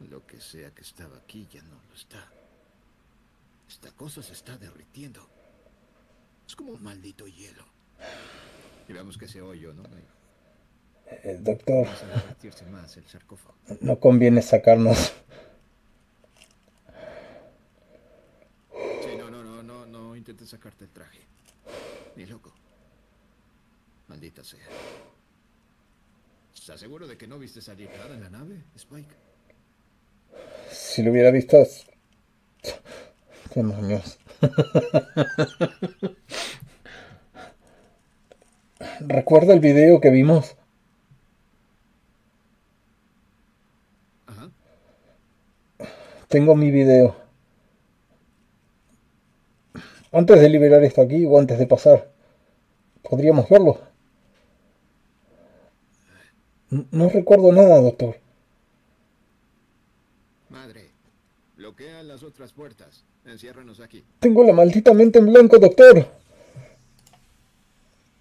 [0.10, 2.30] Lo que sea que estaba aquí ya no lo está.
[3.70, 5.26] Esta cosa se está derritiendo.
[6.46, 7.64] Es como un maldito hielo.
[8.90, 9.84] Y vemos que ese hoyo, ¿no?
[11.24, 11.88] Eh, doctor,
[13.80, 15.14] no conviene sacarnos.
[19.02, 19.82] Sí, no, no, no,
[20.46, 21.20] sacarte el traje.
[22.16, 22.54] Ni loco.
[24.08, 24.60] Maldita sea.
[26.54, 29.16] ¿Estás seguro de que no viste salir nada en la nave, Spike?
[30.70, 31.58] Si lo hubiera visto.
[33.56, 34.20] Demonios.
[39.00, 40.56] ¿Recuerda el video que vimos?
[44.28, 44.50] Ajá.
[46.28, 47.16] Tengo mi video.
[50.12, 52.12] Antes de liberar esto aquí o antes de pasar,
[53.02, 53.80] ¿podríamos verlo?
[56.70, 58.18] No recuerdo nada, doctor.
[60.50, 60.90] Madre,
[61.56, 63.04] bloquea las otras puertas.
[63.26, 64.04] Enciérranos aquí.
[64.20, 66.08] Tengo la maldita mente en blanco, doctor.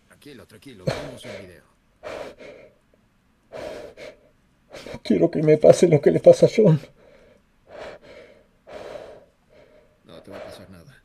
[0.09, 0.85] Tranquilo, tranquilo.
[0.85, 1.65] Vemos un video.
[4.93, 6.81] No quiero que me pase lo que le pasa a John.
[10.05, 11.03] No te va a pasar nada.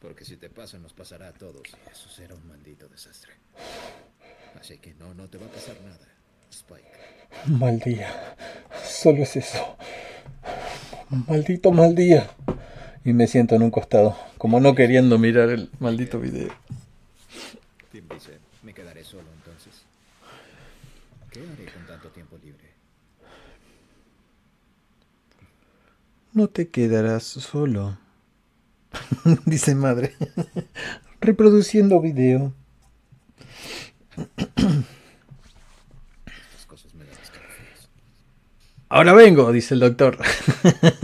[0.00, 1.62] Porque si te pasa, nos pasará a todos.
[1.66, 3.32] Y eso será un maldito desastre.
[4.60, 6.06] Así que no, no te va a pasar nada,
[6.50, 6.84] Spike.
[7.46, 8.36] Mal día.
[8.84, 9.76] Solo es eso.
[11.08, 12.30] Maldito mal día.
[13.04, 16.52] Y me siento en un costado, como no queriendo mirar el maldito video.
[17.90, 19.82] Tim dice, me quedaré solo entonces.
[21.30, 22.68] ¿Qué haré con tanto tiempo libre?
[26.34, 27.96] No te quedarás solo.
[29.46, 30.14] dice madre.
[31.20, 32.52] Reproduciendo video.
[38.88, 40.18] Ahora vengo, dice el doctor.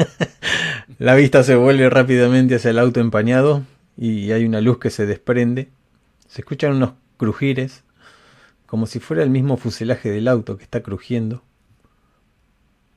[0.99, 3.63] La vista se vuelve rápidamente hacia el auto empañado
[3.97, 5.69] y hay una luz que se desprende.
[6.27, 7.85] Se escuchan unos crujires,
[8.67, 11.43] como si fuera el mismo fuselaje del auto que está crujiendo.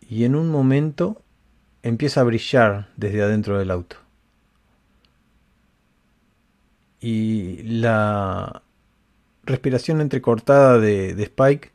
[0.10, 1.22] Y en un momento
[1.84, 3.98] empieza a brillar desde adentro del auto.
[7.00, 8.64] Y la
[9.44, 11.72] respiración entrecortada de, Spike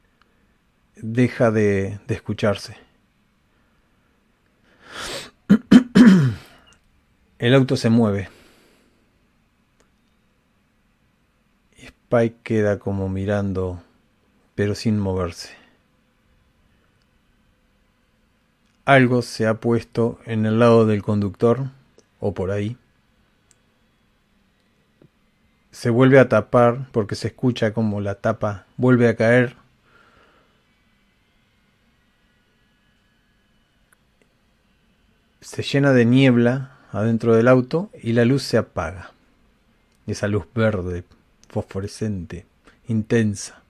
[0.97, 2.77] deja de, de escucharse.
[7.39, 8.29] El auto se mueve.
[11.77, 13.83] Spike queda como mirando,
[14.55, 15.63] pero sin moverse.
[18.85, 21.71] Algo se ha puesto en el lado del conductor,
[22.21, 22.77] o por ahí.
[25.73, 29.57] Se vuelve a tapar porque se escucha como la tapa vuelve a caer.
[35.41, 39.13] Se llena de niebla adentro del auto y la luz se apaga.
[40.07, 41.05] Esa luz verde,
[41.49, 42.45] fosforescente,
[42.87, 43.63] intensa.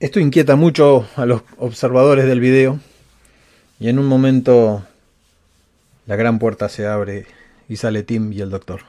[0.00, 2.80] Esto inquieta mucho a los observadores del video
[3.78, 4.86] y en un momento
[6.06, 7.26] la gran puerta se abre
[7.68, 8.82] y sale Tim y el doctor.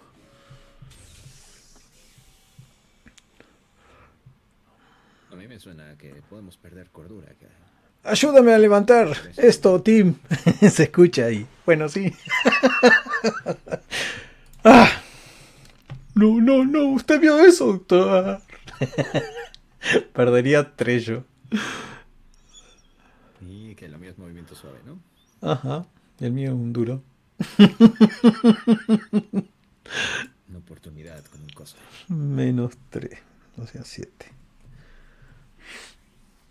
[5.32, 7.48] A mí me suena que podemos perder cordura acá.
[8.04, 10.16] Ayúdame a levantar esto, Tim.
[10.70, 11.48] Se escucha ahí.
[11.66, 12.14] Bueno, sí.
[14.64, 15.02] ah.
[16.14, 16.90] No, no, no.
[16.90, 18.42] Usted vio eso, doctor.
[20.14, 21.26] Perdería Trello.
[23.42, 25.00] Y que lo mío es movimiento suave, ¿no?
[25.42, 25.88] Ajá.
[26.20, 27.02] El mío es un duro.
[30.50, 31.78] Una oportunidad con un cosa.
[32.08, 33.12] Menos 3.
[33.58, 34.32] O sea, 7.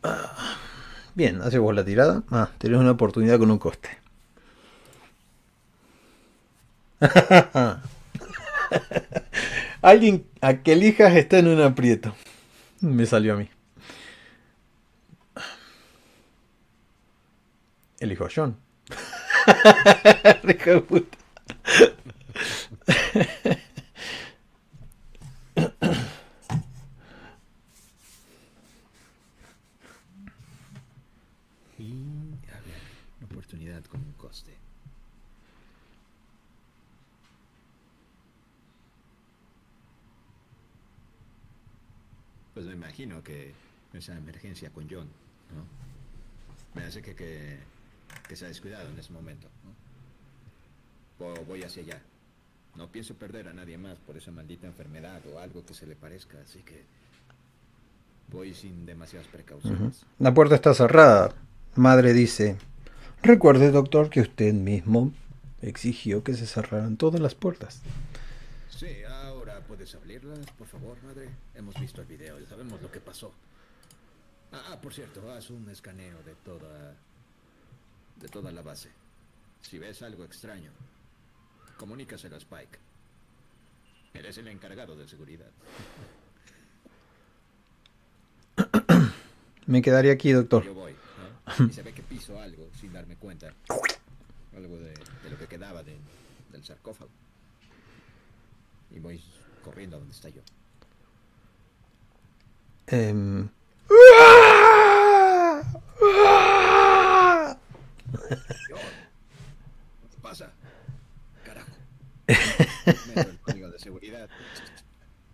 [0.03, 0.59] Ah.
[1.15, 2.23] Bien, haces vos la tirada.
[2.31, 3.89] Ah, tenés una oportunidad con un coste.
[9.83, 12.15] Alguien a que elijas está en un aprieto.
[12.81, 13.49] Me salió a mí.
[18.01, 18.57] Elijo a John.
[20.89, 21.19] puta.
[42.55, 43.53] Pues me imagino que
[43.93, 45.09] esa emergencia con John,
[45.51, 46.81] ¿no?
[46.81, 47.59] Me hace que, que,
[48.29, 49.49] que se ha descuidado en ese momento,
[51.47, 52.01] voy hacia allá.
[52.77, 55.95] No pienso perder a nadie más por esa maldita enfermedad o algo que se le
[55.95, 56.83] parezca, así que
[58.33, 60.05] voy sin demasiadas precauciones.
[60.19, 61.35] La puerta está cerrada.
[61.77, 62.57] Madre dice,
[63.23, 65.13] recuerde doctor que usted mismo
[65.63, 67.81] exigió que se cerraran todas las puertas.
[68.71, 71.29] Sí, ahora puedes abrirlas, por favor, madre.
[71.55, 73.33] Hemos visto el video y sabemos lo que pasó.
[74.53, 76.95] Ah, ah, por cierto, haz un escaneo de toda.
[78.17, 78.91] De toda la base.
[79.63, 80.71] Si ves algo extraño,
[81.77, 82.79] comunícaselo a Spike.
[84.13, 85.51] Eres el encargado de seguridad.
[89.67, 90.65] Me quedaría aquí, doctor.
[90.65, 90.95] Yo voy.
[91.59, 93.53] Y se ve que piso algo sin darme cuenta.
[94.55, 95.97] Algo de, de lo que quedaba de,
[96.53, 97.11] del sarcófago.
[98.91, 99.21] Y voy
[99.65, 100.43] corriendo a donde está yo.
[108.29, 110.51] ¿Qué pasa?
[111.45, 111.71] Carajo.
[112.27, 114.29] el código de seguridad.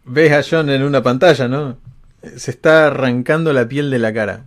[0.04, 1.78] Ves a John en una pantalla, ¿no?
[2.36, 4.46] Se está arrancando la piel de la cara.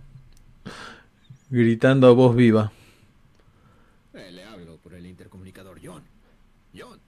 [1.50, 2.72] Gritando a voz viva.
[4.12, 5.78] Eh, le hablo por el intercomunicador.
[5.82, 6.02] John.
[6.76, 6.98] John.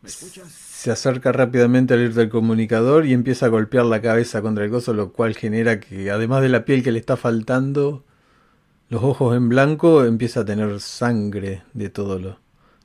[0.00, 0.48] ¿Me escuchas?
[0.50, 4.92] Se acerca rápidamente al del comunicador y empieza a golpear la cabeza contra el coso,
[4.92, 8.04] lo cual genera que, además de la piel que le está faltando,
[8.92, 12.36] los ojos en blanco, empieza a tener sangre de todas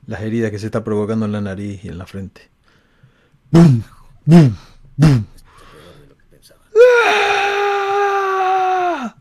[0.06, 2.48] las heridas que se está provocando en la nariz y en la frente.
[3.50, 3.82] ¡Bum!
[4.24, 4.56] ¡Bum!
[4.96, 5.26] ¡Bum!
[7.04, 9.14] ¡Ah!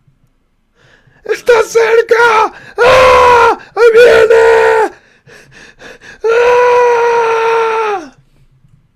[1.26, 2.54] ¡Está cerca!
[2.78, 3.60] ¡Ah!
[3.76, 4.96] ¡Ahí viene!
[6.24, 8.16] ¡Ah!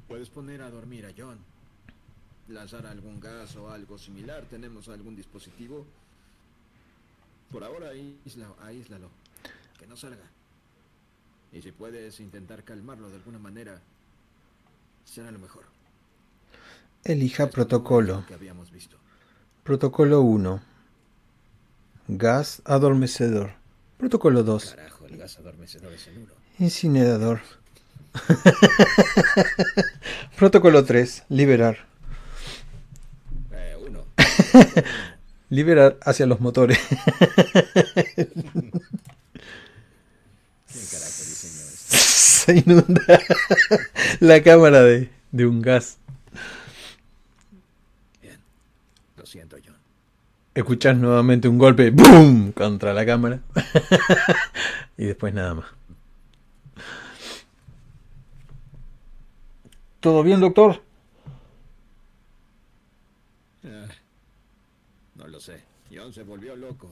[0.08, 1.40] Puedes poner a dormir a John.
[2.48, 4.46] Lanzar algún gas o algo similar.
[4.50, 5.86] ¿Tenemos algún dispositivo?
[7.52, 9.10] Por ahora aísla- aíslalo.
[9.80, 10.24] Que no salga.
[11.52, 13.80] Y si puedes intentar calmarlo de alguna manera,
[15.06, 15.66] será lo mejor.
[17.04, 18.16] Elija Esto no es protocolo.
[18.22, 18.96] lo que habíamos visto.
[19.64, 20.62] Protocolo 1.
[22.08, 23.54] Gas adormecedor.
[23.98, 24.76] Protocolo 2.
[24.76, 26.34] Carajo, el gas adormecedor es el uno.
[26.60, 27.42] Incinerador.
[30.38, 31.24] Protocolo 3.
[31.30, 31.78] Liberar.
[33.52, 34.06] Eh, uno.
[35.52, 36.80] Liberar hacia los motores.
[38.16, 38.32] ¿Quién
[40.90, 41.98] carajo diseñó esto?
[41.98, 43.20] Se inunda
[44.22, 45.98] la cámara de, de un gas.
[48.22, 48.40] Bien.
[49.18, 49.76] Lo siento, John.
[50.56, 52.54] Escuchás nuevamente un golpe ¡boom!
[52.54, 53.42] contra la cámara.
[54.98, 55.66] y después nada más.
[60.02, 60.82] ¿Todo bien, doctor?
[63.64, 63.86] Ah,
[65.16, 65.40] no lo
[66.12, 66.90] se volvió loco.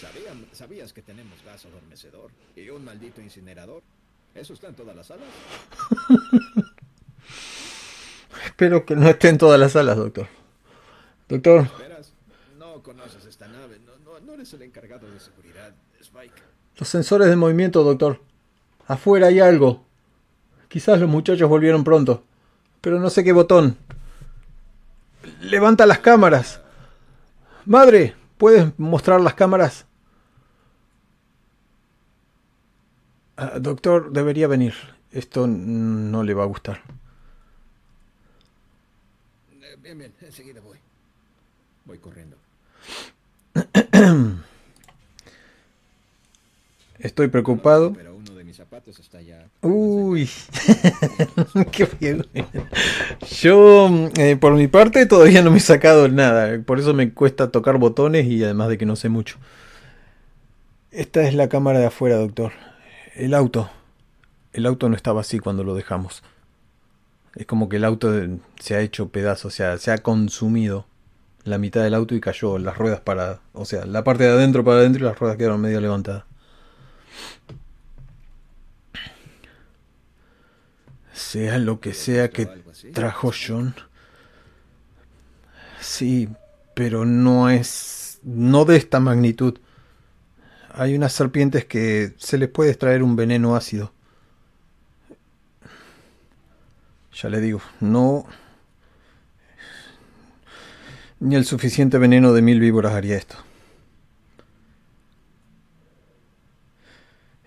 [0.00, 3.82] ¿Sabían- ¿Sabías que tenemos gas adormecedor y un maldito incinerador?
[4.34, 5.28] ¿Eso está en todas las salas?
[8.44, 10.26] Espero que no esté en todas las salas, doctor.
[11.28, 11.68] Doctor.
[12.58, 13.78] No conoces esta nave.
[13.86, 16.34] No, no, no eres el encargado de seguridad, Spike.
[16.76, 18.20] los sensores de movimiento, doctor.
[18.86, 19.84] Afuera hay algo.
[20.68, 22.24] Quizás los muchachos volvieron pronto.
[22.80, 23.78] Pero no sé qué botón.
[25.44, 26.60] Levanta las cámaras.
[27.66, 29.84] Madre, ¿puedes mostrar las cámaras?
[33.36, 34.74] Ah, doctor, debería venir.
[35.12, 36.80] Esto no le va a gustar.
[39.60, 40.14] Eh, bien, bien.
[40.22, 40.78] Enseguida voy.
[41.84, 42.36] Voy corriendo.
[46.98, 47.92] Estoy preocupado.
[47.92, 48.13] Pero
[48.54, 49.48] mis zapatos está ya...
[49.62, 50.30] Uy,
[51.72, 52.24] qué bien.
[53.40, 56.62] Yo, eh, por mi parte, todavía no me he sacado nada.
[56.62, 59.38] Por eso me cuesta tocar botones y además de que no sé mucho.
[60.92, 62.52] Esta es la cámara de afuera, doctor.
[63.16, 63.70] El auto.
[64.52, 66.22] El auto no estaba así cuando lo dejamos.
[67.34, 70.86] Es como que el auto eh, se ha hecho pedazo, o sea, se ha consumido
[71.42, 74.62] la mitad del auto y cayó las ruedas para, o sea, la parte de adentro
[74.62, 76.22] para adentro y las ruedas quedaron medio levantadas.
[81.14, 82.46] Sea lo que sea que
[82.92, 83.74] trajo John.
[85.80, 86.28] Sí,
[86.74, 88.18] pero no es...
[88.24, 89.60] no de esta magnitud.
[90.70, 93.92] Hay unas serpientes que se les puede extraer un veneno ácido.
[97.12, 98.26] Ya le digo, no...
[101.20, 103.36] Ni el suficiente veneno de mil víboras haría esto.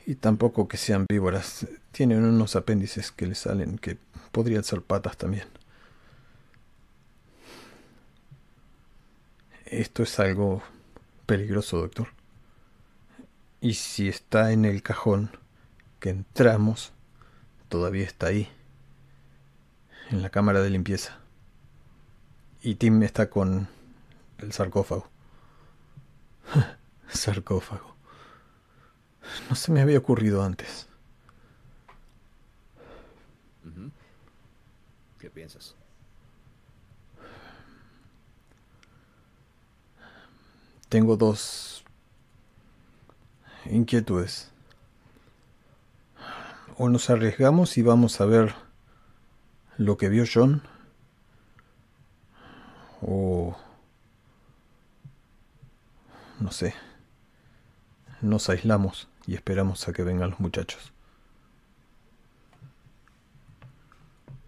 [0.06, 1.68] Y tampoco que sean víboras.
[1.98, 3.98] Tienen unos apéndices que le salen que
[4.32, 5.48] podrían ser patas también.
[9.66, 10.62] Esto es algo
[11.26, 12.10] peligroso, doctor.
[13.62, 15.32] Y si está en el cajón
[16.00, 16.94] que entramos,
[17.68, 18.48] todavía está ahí.
[20.12, 21.18] En la cámara de limpieza.
[22.62, 23.70] Y Tim está con
[24.38, 25.10] el sarcófago.
[27.10, 27.96] sarcófago.
[29.50, 30.88] No se me había ocurrido antes.
[35.20, 35.76] ¿Qué piensas?
[40.90, 41.84] Tengo dos
[43.66, 44.52] inquietudes.
[46.78, 48.56] O nos arriesgamos y vamos a ver
[49.78, 50.62] lo que vio John.
[53.02, 53.58] O...
[56.40, 56.74] No sé.
[58.22, 60.94] Nos aislamos y esperamos a que vengan los muchachos.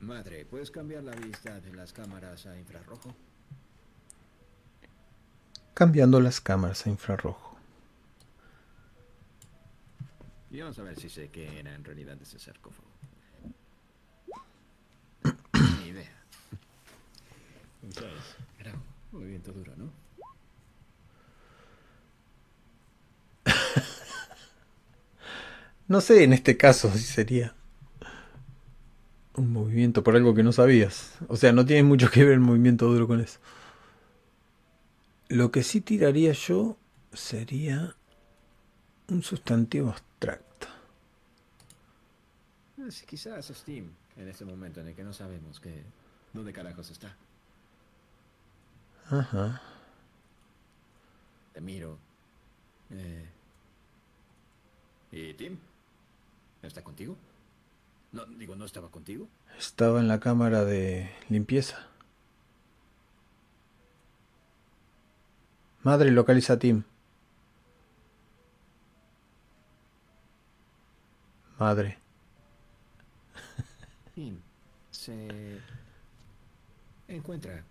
[0.01, 3.13] Madre, ¿puedes cambiar la vista de las cámaras a infrarrojo?
[5.73, 7.57] Cambiando las cámaras a infrarrojo.
[10.51, 12.87] Y vamos a ver si sé qué era en realidad ese sarcófago.
[15.81, 16.23] Ni idea.
[17.83, 18.81] Entonces, era un
[19.19, 19.91] movimiento duro, ¿no?
[25.87, 27.55] No sé en este caso si sería
[29.35, 31.17] un movimiento por algo que no sabías.
[31.27, 33.39] O sea, no tiene mucho que ver el movimiento duro con eso.
[35.29, 36.77] Lo que sí tiraría yo
[37.13, 37.95] sería
[39.07, 40.67] un sustantivo abstracto.
[42.77, 45.83] Eh, sí, quizás Steam, en este momento en el que no sabemos que
[46.33, 47.15] dónde carajos está.
[49.09, 49.61] Ajá.
[51.53, 51.97] Te miro.
[52.91, 53.25] Eh,
[55.11, 55.57] ¿Y Tim?
[56.61, 57.15] ¿Está contigo?
[58.11, 59.27] No, digo, ¿no estaba contigo?
[59.57, 61.87] Estaba en la cámara de limpieza.
[65.83, 66.83] Madre localiza a Tim.
[71.59, 71.99] Madre.
[74.15, 74.39] Tim
[74.91, 75.59] se
[77.07, 77.63] encuentra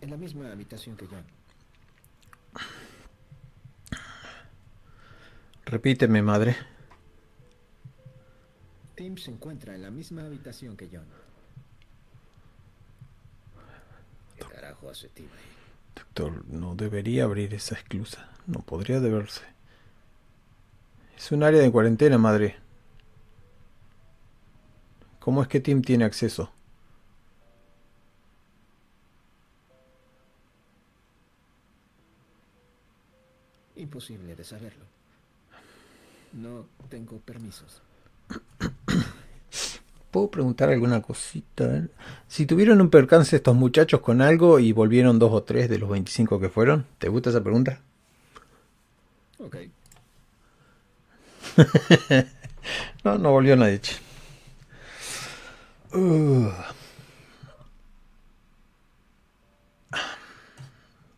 [0.00, 1.16] en la misma habitación que yo.
[5.64, 6.73] Repíteme, madre.
[8.94, 11.06] Tim se encuentra en la misma habitación que John.
[14.36, 15.54] ¿Qué carajo hace Tim ahí?
[15.96, 18.30] Doctor, no debería abrir esa esclusa.
[18.46, 19.42] No podría deberse.
[21.16, 22.56] Es un área de cuarentena, madre.
[25.18, 26.52] ¿Cómo es que Tim tiene acceso?
[33.76, 34.84] Imposible de saberlo.
[36.32, 37.80] No tengo permisos.
[40.14, 41.88] ¿Puedo preguntar alguna cosita?
[42.28, 45.90] Si tuvieron un percance estos muchachos con algo y volvieron dos o tres de los
[45.90, 47.80] 25 que fueron, ¿te gusta esa pregunta?
[49.40, 49.56] Ok.
[53.02, 53.80] no, no volvió nadie.
[55.92, 56.48] Uh.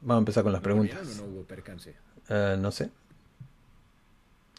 [0.00, 0.96] Vamos a empezar con las preguntas.
[0.96, 1.94] ¿Volvieron o no hubo percance?
[2.30, 2.88] Eh, no sé.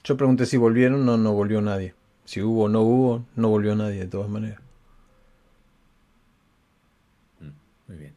[0.04, 1.96] Yo pregunté si volvieron, no, no volvió nadie.
[2.28, 4.60] Si hubo o no hubo, no volvió nadie de todas maneras.
[7.40, 7.52] Mm,
[7.88, 8.16] muy bien.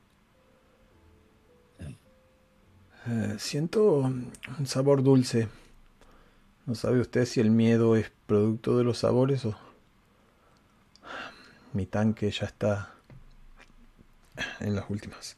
[3.07, 4.33] Eh, siento un
[4.67, 5.49] sabor dulce.
[6.67, 9.57] ¿No sabe usted si el miedo es producto de los sabores o...
[11.73, 12.93] Mi tanque ya está
[14.59, 15.37] en las últimas.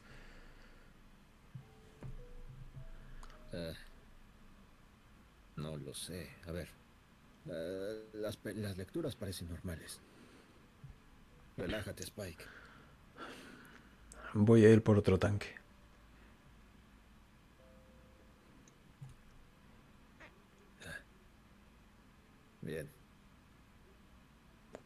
[3.51, 3.75] Eh,
[5.57, 6.31] no lo sé.
[6.47, 6.82] A ver.
[7.45, 9.99] Las, las lecturas parecen normales.
[11.57, 12.43] Relájate, Spike.
[14.33, 15.63] Voy a ir por otro tanque.
[22.61, 22.87] Bien.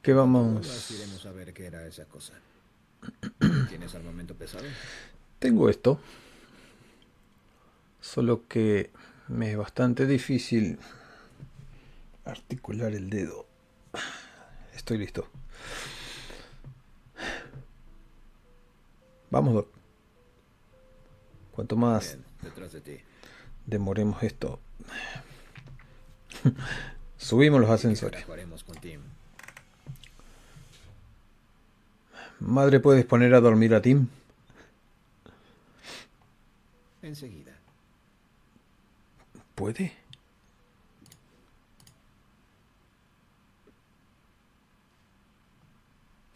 [0.02, 0.92] ¿Qué vamos?
[0.92, 2.34] iremos a ver qué era esa cosa.
[3.70, 4.66] ¿Tienes armamento pesado?
[5.38, 6.00] Tengo esto.
[8.02, 8.90] Solo que
[9.28, 10.80] me es bastante difícil
[12.28, 13.48] articular el dedo.
[14.76, 15.28] Estoy listo.
[19.30, 19.68] Vamos, Doc.
[21.52, 22.98] Cuanto más Bien, detrás de ti.
[23.66, 24.60] demoremos esto,
[27.18, 28.26] subimos los ¿Qué ascensores.
[28.26, 29.02] con Tim?
[32.40, 34.08] Madre, ¿puedes poner a dormir a Tim?
[37.02, 37.54] Enseguida.
[39.56, 39.94] ¿Puede?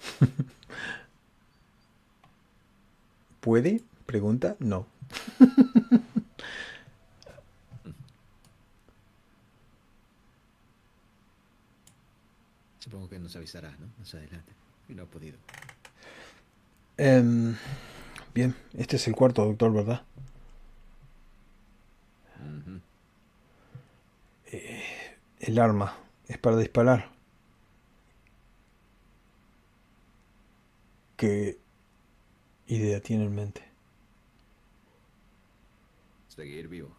[3.41, 3.81] ¿Puede?
[4.05, 4.55] Pregunta.
[4.59, 4.85] No.
[12.79, 13.87] Supongo que nos avisará, ¿no?
[13.99, 14.53] Más adelante.
[14.89, 15.37] Y no ha podido.
[16.97, 17.55] Em,
[18.33, 20.03] bien, este es el cuarto, doctor, ¿verdad?
[22.39, 22.79] Ujú.
[25.39, 25.95] El arma
[26.27, 27.09] es para disparar.
[31.21, 31.59] ¿Qué
[32.65, 33.61] idea tiene en mente?
[36.29, 36.89] Seguir vivo.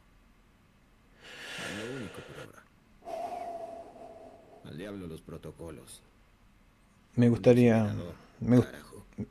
[1.76, 2.62] Lo único por ahora.
[4.64, 6.02] Al diablo los protocolos.
[7.16, 7.96] Me gustaría,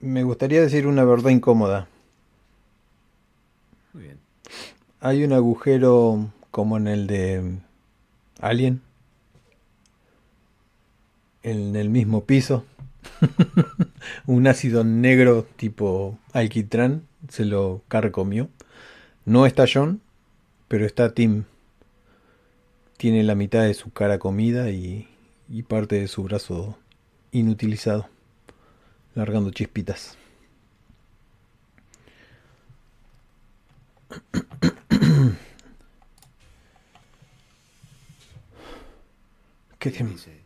[0.01, 1.87] me gustaría decir una verdad incómoda.
[3.93, 4.19] Muy bien.
[4.99, 7.59] Hay un agujero como en el de
[8.41, 8.81] Alien.
[11.43, 12.65] En el mismo piso.
[14.25, 18.49] un ácido negro tipo alquitrán se lo carcomió.
[19.25, 20.01] No está John,
[20.67, 21.45] pero está Tim.
[22.97, 25.07] Tiene la mitad de su cara comida y,
[25.49, 26.77] y parte de su brazo
[27.31, 28.07] inutilizado,
[29.15, 30.17] largando chispitas.
[39.79, 40.39] ¿Qué, dice,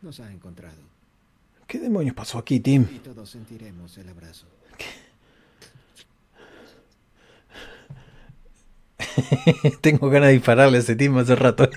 [0.00, 0.80] nos ha encontrado.
[1.72, 2.86] ¿Qué demonios pasó aquí, Tim?
[2.94, 4.44] Y todos sentiremos el abrazo.
[9.80, 11.70] Tengo ganas de dispararle a ese Tim hace rato.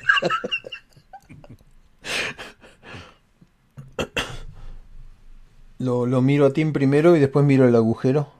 [5.77, 8.31] Lo, lo miro a Tim primero y después miro el agujero.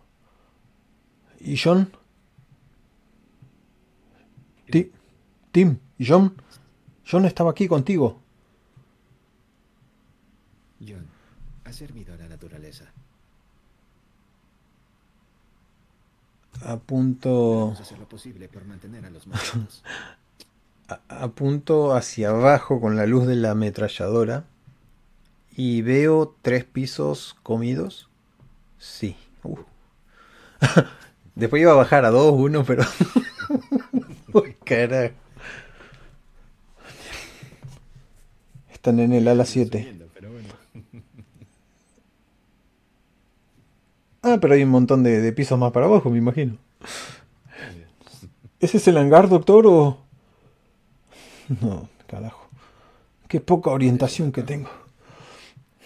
[1.40, 1.92] ¿Y John?
[4.70, 4.92] Ti-
[5.52, 6.34] Tim, ¿y John?
[7.10, 8.20] John estaba aquí contigo.
[10.80, 11.06] John,
[11.76, 12.86] servido a la naturaleza.
[16.64, 19.28] Apunto, hacer lo posible por mantener a los
[21.10, 24.46] apunto hacia abajo con la luz de la ametralladora
[25.56, 28.10] y veo tres pisos comidos.
[28.80, 29.16] Sí.
[29.44, 29.60] Uh.
[31.36, 32.84] Después iba a bajar a dos, uno, pero...
[34.34, 35.14] Uy, carajo.
[38.72, 39.80] Están en el ala 7.
[39.80, 40.50] Subiendo, pero bueno.
[44.28, 46.58] Ah, pero hay un montón de, de pisos más para abajo, me imagino.
[48.60, 50.00] ¿Ese es el hangar, doctor, o...?
[51.62, 52.48] No, carajo.
[53.28, 54.70] Qué poca orientación que tengo.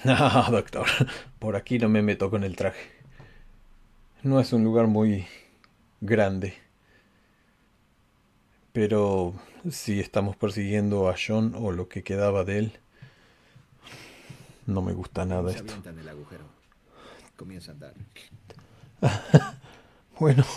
[0.06, 0.16] No,
[0.50, 0.86] doctor.
[1.40, 2.80] Por aquí no me meto con el traje.
[4.24, 5.28] No es un lugar muy
[6.00, 6.54] grande.
[8.72, 9.34] Pero
[9.70, 12.80] si estamos persiguiendo a John o lo que quedaba de él,
[14.66, 15.74] no me gusta nada Se esto.
[15.90, 16.46] el agujero.
[17.40, 17.94] Comienza a andar.
[20.20, 20.44] Bueno.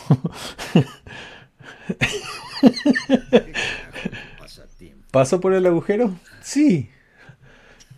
[5.13, 6.19] ¿paso por el agujero?
[6.41, 6.91] Sí.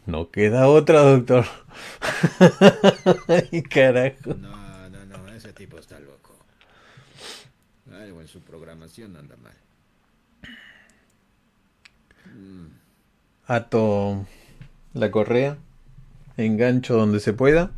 [0.05, 1.47] No queda otra, doctor.
[3.29, 4.35] Ay, carajo.
[4.35, 6.37] No, no, no, ese tipo está loco.
[7.91, 9.55] Algo en su programación anda mal.
[13.47, 14.27] Ato
[14.93, 15.57] la correa,
[16.37, 17.71] engancho donde se pueda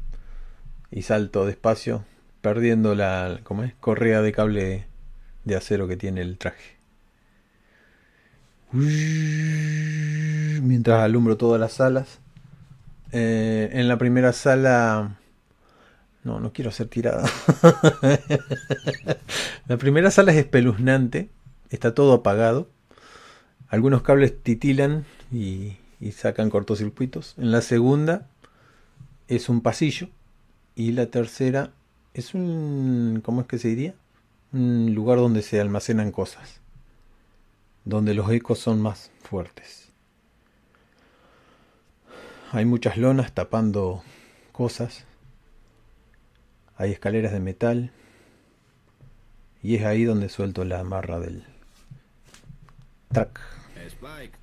[0.90, 2.04] y salto despacio,
[2.40, 3.74] perdiendo la ¿cómo es?
[3.80, 4.86] correa de cable
[5.44, 6.76] de acero que tiene el traje.
[10.62, 12.20] Mientras alumbro todas las salas.
[13.12, 15.18] Eh, en la primera sala...
[16.24, 17.24] No, no quiero ser tirada.
[19.68, 21.30] la primera sala es espeluznante.
[21.70, 22.68] Está todo apagado.
[23.68, 27.34] Algunos cables titilan y, y sacan cortocircuitos.
[27.38, 28.26] En la segunda
[29.28, 30.08] es un pasillo.
[30.76, 31.72] Y la tercera
[32.12, 33.22] es un...
[33.24, 33.94] ¿Cómo es que se diría?
[34.52, 36.60] Un lugar donde se almacenan cosas.
[37.86, 39.90] Donde los ecos son más fuertes.
[42.52, 44.04] Hay muchas lonas tapando
[44.52, 45.06] cosas.
[46.76, 47.90] Hay escaleras de metal.
[49.62, 51.42] Y es ahí donde suelto la amarra del
[53.12, 53.40] track.
[53.86, 54.36] Spike,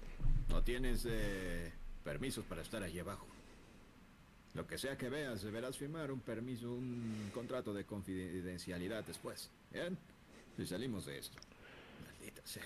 [0.50, 1.72] no tienes eh,
[2.04, 3.33] permisos para estar allí abajo.
[4.54, 9.50] Lo que sea que veas, deberás firmar un permiso, un contrato de confidencialidad después.
[9.72, 9.98] ¿Bien?
[10.56, 11.38] Si salimos de esto.
[12.06, 12.64] Maldita sea.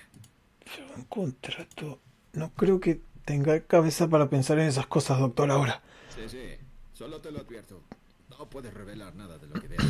[0.95, 1.99] Un contrato.
[2.33, 5.81] No creo que tenga cabeza para pensar en esas cosas, doctor, ahora.
[6.13, 6.57] Sí, sí.
[6.93, 7.81] Solo te lo advierto.
[8.29, 9.85] No puedes revelar nada de lo que veas.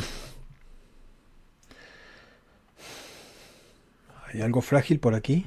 [4.26, 5.46] ¿Hay algo frágil por aquí?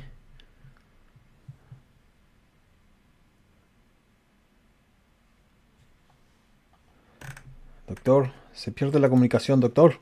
[7.91, 9.99] Doctor, se pierde la comunicación, doctor.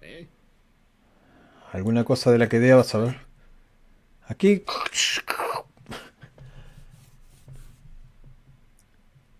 [0.00, 0.26] ¿Eh?
[1.72, 3.20] ¿Alguna cosa de la que deba saber?
[4.22, 4.64] Aquí.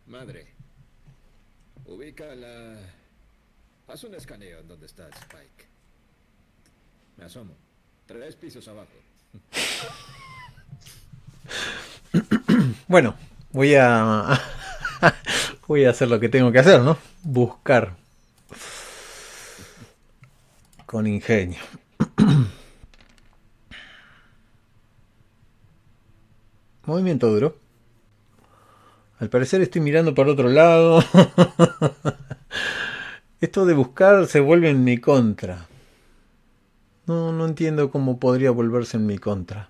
[0.07, 0.49] Madre.
[1.87, 2.77] Ubica la...
[3.87, 5.67] Haz un escaneo en donde está Spike.
[7.17, 7.55] Me asomo.
[8.05, 8.93] Tres pisos abajo.
[12.87, 13.15] Bueno,
[13.51, 14.39] voy a.
[15.69, 16.99] voy a hacer lo que tengo que hacer, ¿no?
[17.23, 17.95] Buscar.
[20.87, 21.61] Con ingenio.
[26.87, 27.57] Movimiento duro.
[29.21, 31.05] Al parecer estoy mirando para otro lado.
[33.41, 35.67] Esto de buscar se vuelve en mi contra.
[37.07, 39.69] No, no entiendo cómo podría volverse en mi contra.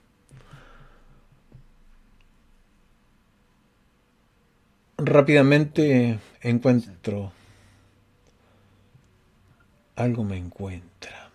[4.99, 7.33] Rápidamente encuentro.
[9.97, 11.31] Algo me encuentra.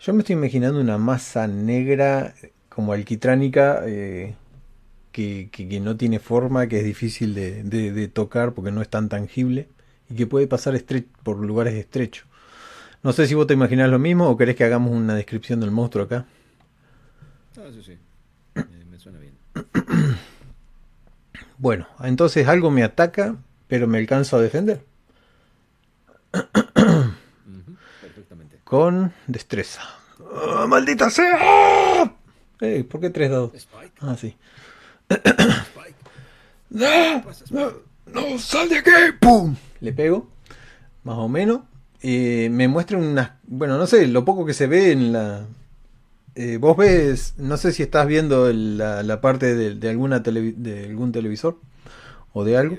[0.00, 2.34] Yo me estoy imaginando una masa negra
[2.68, 4.34] como alquitránica eh,
[5.12, 9.08] que, que- no tiene forma, que es difícil de, de- tocar porque no es tan
[9.08, 9.68] tangible
[10.10, 10.74] y que puede pasar
[11.22, 12.26] por lugares estrechos.
[13.02, 15.70] No sé si vos te imaginás lo mismo o querés que hagamos una descripción del
[15.72, 16.26] monstruo acá.
[17.58, 17.98] Ah, sí, sí.
[18.98, 19.34] suena bien.
[21.62, 23.36] Bueno, entonces algo me ataca,
[23.68, 24.84] pero me alcanzo a defender.
[28.00, 28.58] Perfectamente.
[28.64, 29.82] Con destreza.
[30.34, 32.12] ¡Ah, ¡Maldita sea!
[32.60, 33.54] Eh, ¿Por qué tres dados?
[33.54, 34.36] Spike, Ah, sí.
[35.08, 35.94] Spike.
[36.70, 37.22] ¡No!
[37.50, 37.72] ¡No!
[38.06, 38.38] ¡No!
[38.40, 38.90] ¡Sal de aquí!
[39.20, 39.54] ¡Pum!
[39.80, 40.28] Le pego,
[41.04, 41.60] más o menos.
[42.00, 43.30] Eh, me muestra unas.
[43.44, 45.46] Bueno, no sé, lo poco que se ve en la.
[46.34, 50.20] Eh, vos ves, no sé si estás viendo el- la, la parte de, de alguna
[50.20, 51.58] de algún televisor
[52.32, 52.76] o de algo.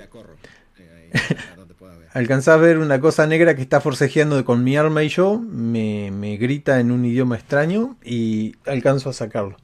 [0.79, 1.11] Eh.
[2.13, 6.11] Alcanzás a ver una cosa negra que está forcejeando con mi arma y yo, me,
[6.11, 9.57] me grita en un idioma extraño y alcanzo a sacarlo.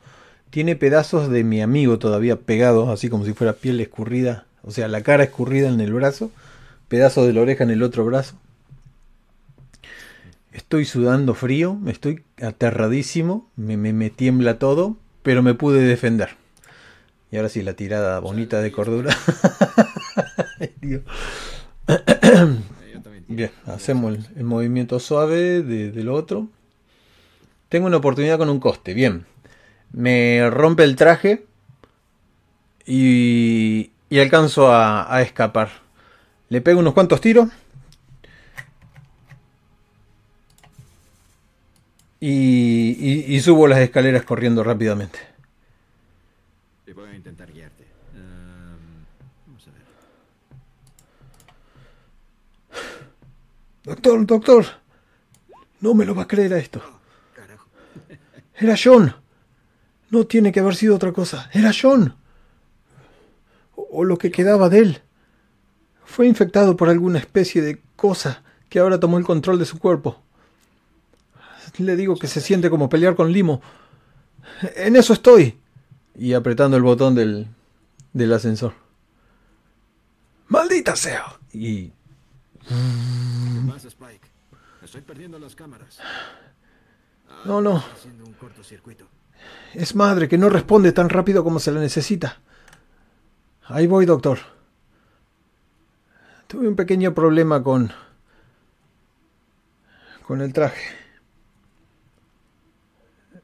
[0.49, 4.87] Tiene pedazos de mi amigo todavía pegados, así como si fuera piel escurrida, o sea,
[4.87, 6.31] la cara escurrida en el brazo,
[6.87, 8.35] pedazos de la oreja en el otro brazo.
[10.51, 16.29] Estoy sudando frío, estoy aterradísimo, me, me, me tiembla todo, pero me pude defender.
[17.31, 19.15] Y ahora sí, la tirada bonita de cordura.
[20.81, 21.03] Dios.
[23.27, 26.47] Bien, hacemos el, el movimiento suave de, del otro.
[27.69, 28.95] Tengo una oportunidad con un coste.
[28.95, 29.25] Bien.
[29.91, 31.45] Me rompe el traje
[32.87, 35.69] y, y alcanzo a, a escapar.
[36.49, 37.49] Le pego unos cuantos tiros.
[42.19, 45.19] Y, y- y subo las escaleras corriendo rápidamente.
[46.85, 47.85] Y voy a intentar guiarte.
[48.15, 48.77] Am,
[49.47, 49.81] vamos a ver.
[53.83, 54.65] Doctor, doctor.
[55.81, 56.81] No me lo va a creer a esto.
[58.55, 59.15] Era John.
[60.09, 61.49] No tiene que haber sido otra cosa.
[61.53, 62.15] Era John.
[63.75, 65.01] O, o lo que quedaba de él.
[66.03, 70.21] Fue infectado por alguna especie de cosa que ahora tomó el control de su cuerpo.
[71.79, 73.61] Le digo que se siente como pelear con Limo.
[74.75, 75.57] En eso estoy.
[76.15, 77.47] Y apretando el botón del,
[78.13, 78.73] del ascensor.
[80.47, 81.25] ¡Maldita sea!
[81.53, 81.91] Y
[82.67, 84.27] ¿Qué pasa, Spike?
[84.83, 85.99] Estoy perdiendo las cámaras.
[87.29, 87.83] Ah, No, no.
[88.25, 88.35] un.
[89.73, 92.39] Es madre que no responde tan rápido como se la necesita.
[93.65, 94.39] Ahí voy, doctor.
[96.47, 97.91] Tuve un pequeño problema con...
[100.25, 100.81] con el traje.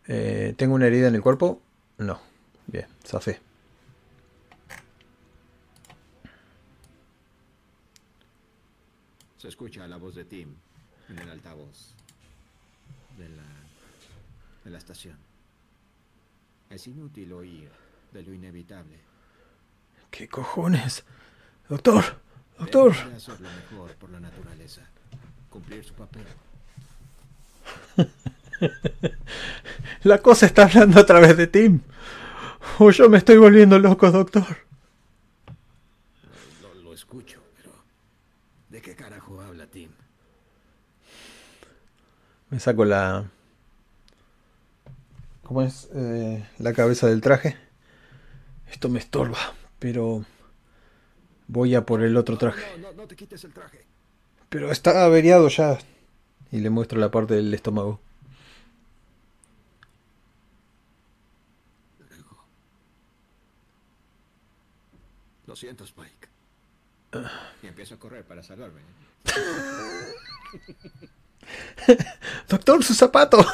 [0.07, 1.61] Eh, ¿Tengo una herida en el cuerpo?
[1.97, 2.19] No.
[2.67, 3.39] Bien, zafé.
[9.37, 10.55] Se escucha la voz de Tim
[11.09, 11.93] en el altavoz
[13.17, 13.43] de la,
[14.63, 15.17] de la estación.
[16.69, 17.69] Es inútil oír
[18.11, 18.99] de lo inevitable.
[20.09, 21.03] ¿Qué cojones?
[21.69, 22.03] Doctor,
[22.57, 22.95] doctor.
[22.95, 24.81] Debe de hacer lo mejor por la naturaleza.
[25.49, 26.25] Cumplir su papel.
[30.03, 31.81] La cosa está hablando a través de Tim.
[32.79, 34.57] O yo me estoy volviendo loco, doctor.
[36.61, 37.71] Lo, lo escucho, pero
[38.69, 39.89] ¿de qué carajo habla Tim?
[42.49, 43.25] Me saco la...
[45.43, 45.89] ¿Cómo es?
[45.93, 47.57] Eh, la cabeza del traje.
[48.71, 49.37] Esto me estorba,
[49.79, 50.25] pero...
[51.47, 52.63] Voy a por el otro traje.
[52.79, 53.85] No, no, no te quites el traje.
[54.49, 55.77] Pero está averiado ya.
[56.51, 57.99] Y le muestro la parte del estómago.
[65.55, 66.27] Lo siento, Spike.
[67.63, 68.81] Y empiezo a correr para salvarme.
[72.49, 73.37] ¡Doctor, su zapato!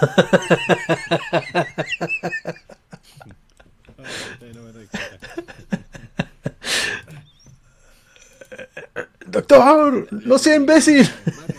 [9.27, 10.07] ¡Doctor!
[10.25, 11.03] ¡No sea imbécil!
[11.03, 11.55] Madre,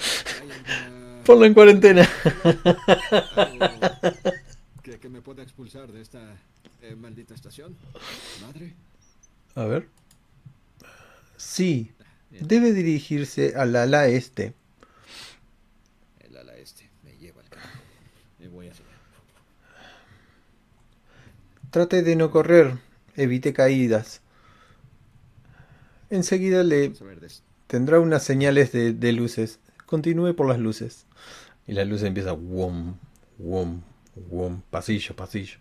[0.00, 2.08] ¿hay alguna- Ponlo en cuarentena.
[5.00, 6.18] que me pueda expulsar de esta
[6.82, 7.76] eh, maldita estación?
[8.40, 8.74] Madre.
[9.56, 9.88] A ver.
[11.38, 11.92] Sí.
[12.30, 14.52] Debe dirigirse al ala este.
[16.20, 17.78] El ala este me lleva al carajo.
[18.38, 18.94] Me voy hacia allá.
[21.70, 22.74] Trate de no correr.
[23.16, 24.20] Evite caídas.
[26.10, 27.28] Enseguida le a de
[27.66, 29.58] tendrá unas señales de, de luces.
[29.86, 31.06] Continúe por las luces.
[31.66, 32.98] Y la luz empieza wom,
[33.38, 33.80] wom,
[34.28, 35.58] wom, pasillo, pasillo.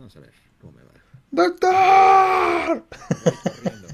[0.10, 0.92] Vamos a ver cómo me va.
[1.30, 2.84] ¡Doctor!
[3.44, 3.88] corriendo.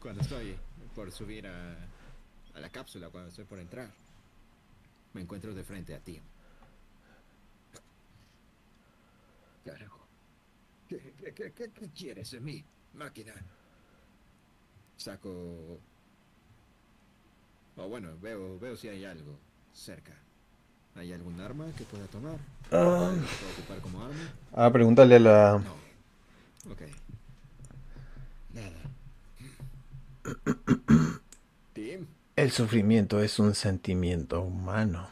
[0.00, 0.56] cuando estoy
[0.94, 1.76] por subir a,
[2.54, 3.92] a la cápsula, cuando estoy por entrar,
[5.12, 6.18] me encuentro de frente a ti.
[9.64, 10.06] Carajo.
[10.88, 12.64] ¿Qué, qué, qué, qué- qué quieres de mí,
[12.94, 13.34] máquina?
[14.96, 15.78] Saco
[17.76, 19.38] O bueno, veo, veo si hay algo
[19.74, 20.14] cerca.
[20.96, 22.36] ¿Hay algún arma que pueda tomar?
[22.72, 23.12] Ah.
[23.14, 24.32] ¿Que pueda ocupar como arma?
[24.52, 25.62] Ah, preguntarle a la...
[25.62, 26.72] No.
[26.72, 26.82] Ok.
[28.54, 28.82] Nada.
[31.74, 35.08] Tim, El sufrimiento es un sentimiento humano.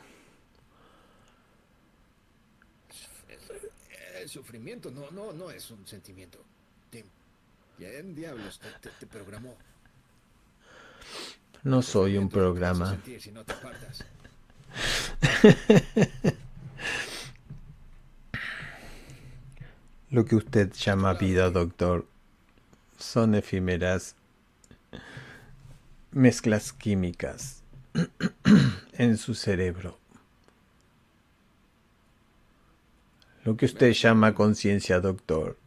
[4.21, 6.39] el sufrimiento no, no, no es un sentimiento.
[6.89, 7.05] Tim,
[7.77, 9.55] ¿quién diablos te, te- te programó?
[11.63, 12.89] No soy un programa.
[12.91, 14.03] sentir si no te apartas.
[20.11, 22.07] Lo que usted llama vida, doctor,
[22.99, 24.15] son efímeras
[26.13, 27.63] mezclas químicas
[28.93, 29.99] en su cerebro.
[33.45, 35.59] Lo que usted llama conciencia, doctor.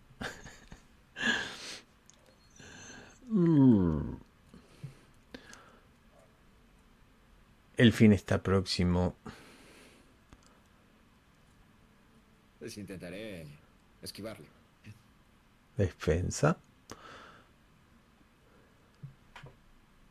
[7.78, 9.16] El fin está próximo.
[12.58, 13.46] Pues intentaré
[14.02, 14.48] esquivarle.
[15.78, 16.58] Defensa.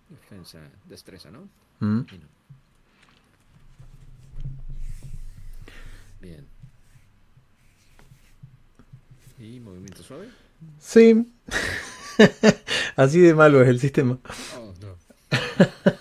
[0.08, 1.48] Defensa, destreza, ¿no?
[1.80, 1.98] Mm.
[1.98, 2.28] No.
[6.20, 6.46] Bien.
[9.40, 10.28] ¿Y movimiento suave?
[10.78, 11.26] Sí.
[12.96, 14.20] Así de malo es el sistema.
[14.56, 14.96] Oh, no.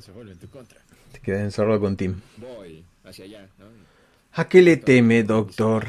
[0.00, 0.80] Acción se vuelve en tu contra.
[1.12, 2.20] Te quedas encerrado con Tim.
[2.38, 3.66] Voy hacia allá, ¿no?
[4.32, 5.88] ¿A qué le teme, doctor?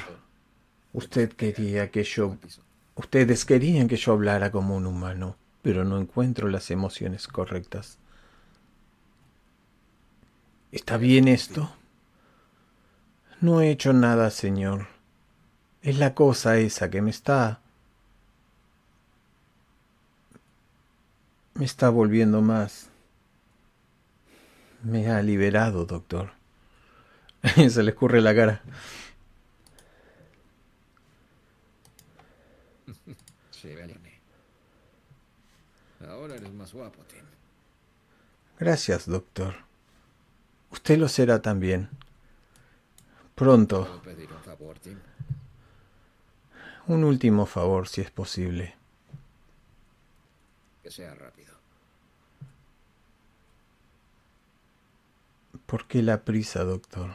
[0.94, 2.38] Usted quería que yo...
[2.96, 7.98] Ustedes querían que yo hablara como un humano, pero no encuentro las emociones correctas.
[10.72, 11.74] ¿Está bien esto?
[13.40, 14.88] No he hecho nada, señor.
[15.82, 17.62] Es la cosa esa que me está...
[21.54, 22.91] Me está volviendo más...
[24.84, 26.32] Me ha liberado, doctor.
[27.70, 28.62] Se le escurre la cara.
[33.52, 33.76] Sí.
[36.10, 37.24] Ahora eres más guapo, Tim.
[38.60, 39.54] Gracias, doctor.
[40.72, 41.90] Usted lo será también.
[43.36, 43.86] Pronto.
[43.86, 44.98] ¿Puedo pedir un favor, Tim?
[46.88, 48.76] Un último favor, si es posible.
[50.82, 51.51] Que sea rápido.
[55.72, 57.12] ¿Por qué la prisa, doctor?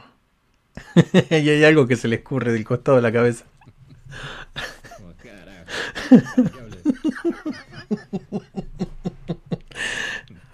[1.29, 3.45] y hay algo que se le escurre del costado de la cabeza.
[4.99, 6.23] Oh.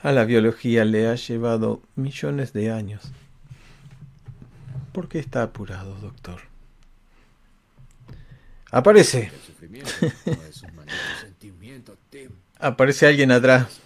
[0.01, 3.09] A la biología le ha llevado millones de años.
[4.91, 6.41] ¿Por qué está apurado, doctor?
[8.69, 9.31] Aparece.
[12.59, 13.79] Aparece alguien atrás.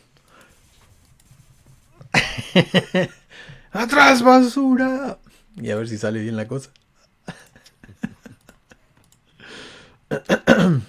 [3.78, 5.20] ¡Atrás, basura!
[5.56, 6.72] Y a ver si sale bien la cosa.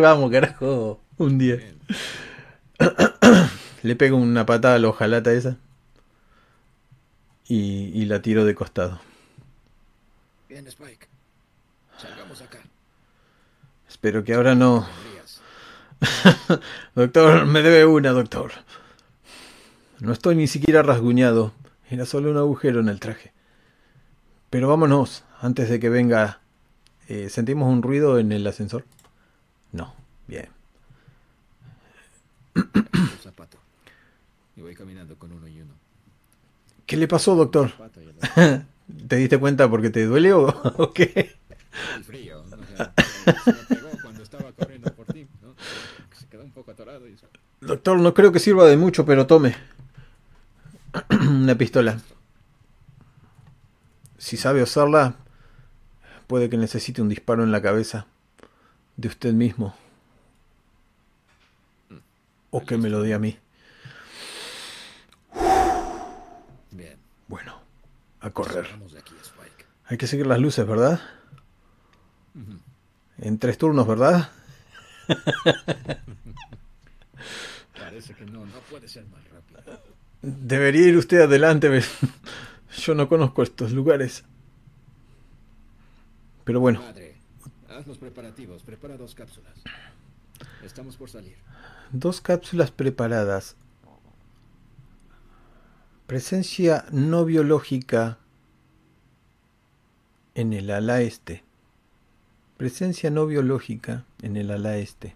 [0.00, 1.00] Vamos, carajo.
[1.18, 1.60] Un día.
[3.84, 5.56] Le pego una patada a la hojalata esa.
[7.46, 9.00] Y, y la tiro de costado.
[10.48, 11.06] Bien, Spike.
[11.96, 12.58] Salgamos acá.
[13.88, 14.84] Espero que ahora no.
[16.96, 18.50] Doctor, me debe una, doctor.
[20.00, 21.52] No estoy ni siquiera rasguñado.
[21.90, 23.32] Era solo un agujero en el traje.
[24.50, 26.40] Pero vámonos, antes de que venga.
[27.08, 28.84] Eh, ¿Sentimos un ruido en el ascensor?
[29.72, 29.94] No.
[30.26, 30.48] Bien.
[32.54, 33.58] Un zapato.
[34.56, 35.74] Y voy caminando con uno y uno.
[36.84, 37.70] ¿Qué le pasó, doctor?
[39.08, 40.46] ¿Te diste cuenta porque te duele o,
[40.78, 41.36] o qué?
[41.96, 42.42] el frío.
[42.44, 42.56] ¿no?
[42.56, 42.92] O sea,
[43.44, 45.26] se me pegó cuando estaba corriendo por ti.
[45.42, 45.54] ¿no?
[46.12, 47.26] Se quedó un poco atorado y eso.
[47.60, 49.54] Doctor, no creo que sirva de mucho, pero tome.
[51.10, 51.98] Una pistola.
[54.18, 55.16] Si sabe usarla,
[56.26, 58.06] puede que necesite un disparo en la cabeza
[58.96, 59.74] de usted mismo.
[62.50, 63.38] O que me lo dé a mí.
[66.70, 66.98] Bien.
[67.28, 67.60] Bueno,
[68.20, 68.66] a correr.
[69.86, 71.00] Hay que seguir las luces, ¿verdad?
[73.18, 74.30] En tres turnos, ¿verdad?
[77.78, 79.25] Parece que no, no puede ser rápido.
[80.26, 81.70] Debería ir usted adelante.
[82.78, 84.24] Yo no conozco estos lugares.
[86.42, 87.14] Pero bueno, Padre,
[87.68, 88.64] haz los preparativos.
[88.64, 89.54] Prepara dos cápsulas.
[90.64, 91.36] Estamos por salir.
[91.92, 93.54] dos cápsulas preparadas.
[96.08, 98.18] Presencia no biológica
[100.34, 101.44] en el ala este.
[102.56, 105.14] Presencia no biológica en el ala este.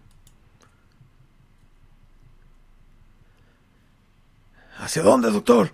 [4.81, 5.71] ¿Hacia dónde, doctor?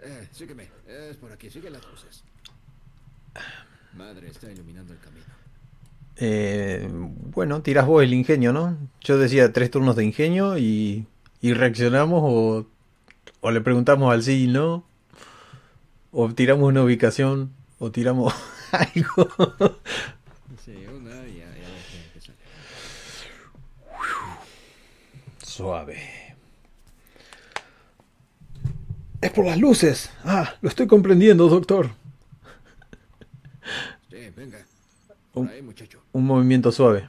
[0.00, 0.68] Eh, sígueme.
[0.86, 1.50] Es por aquí.
[1.50, 2.22] Sigue las luces.
[3.96, 5.24] Madre está iluminando el camino.
[6.16, 8.76] Eh, bueno, tirás vos el ingenio, ¿no?
[9.00, 11.06] Yo decía tres turnos de ingenio y,
[11.40, 12.66] y reaccionamos o,
[13.40, 14.84] o le preguntamos al sí y no.
[16.12, 18.32] O tiramos una ubicación o tiramos
[18.72, 19.28] algo.
[20.64, 22.38] Sí, una y a, y a ver qué- qué sale.
[25.44, 25.98] Suave.
[29.20, 30.10] Es por las luces.
[30.24, 31.90] Ah, lo estoy comprendiendo, doctor.
[34.10, 34.58] Sí, venga.
[35.32, 36.00] Por Un- ahí, muchacho.
[36.12, 37.08] Un movimiento suave.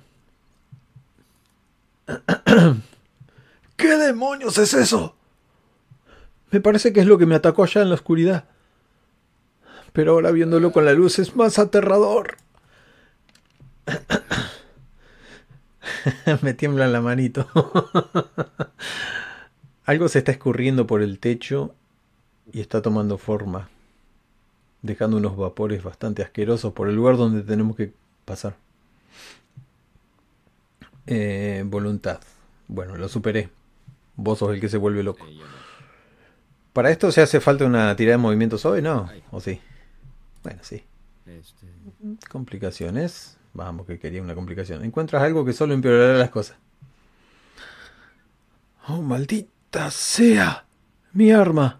[3.76, 5.15] ¿Qué demonios es eso?
[6.52, 8.45] Me parece que es lo que me atacó allá en la oscuridad.
[9.94, 12.38] Pero ahora viéndolo con la luz es más aterrador.
[16.41, 17.48] me tiembla la manito.
[19.86, 21.73] Algo se está escurriendo por el techo
[22.51, 23.69] y está tomando forma,
[24.81, 27.93] dejando unos vapores bastante asquerosos por el lugar donde tenemos que
[28.26, 28.55] pasar.
[31.07, 32.19] Eh, voluntad.
[32.67, 33.49] Bueno, lo superé.
[34.15, 35.26] Vos sos el que se vuelve loco.
[36.73, 38.81] ¿Para esto se hace falta una tirada de movimiento suave?
[38.81, 39.09] No.
[39.31, 39.59] ¿O sí?
[40.43, 40.84] Bueno, sí.
[41.26, 41.67] Este,
[42.30, 43.38] Complicaciones.
[43.53, 44.84] Vamos, que quería una complicación.
[44.85, 46.57] Encuentras algo que solo empeorará las cosas.
[48.88, 50.65] Oh, maldita sea.
[51.13, 51.80] Mi arma.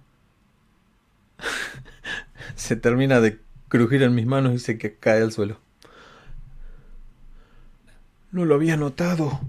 [2.56, 5.60] se termina de crujir en mis manos y se que- cae al suelo.
[8.32, 9.40] No lo había notado.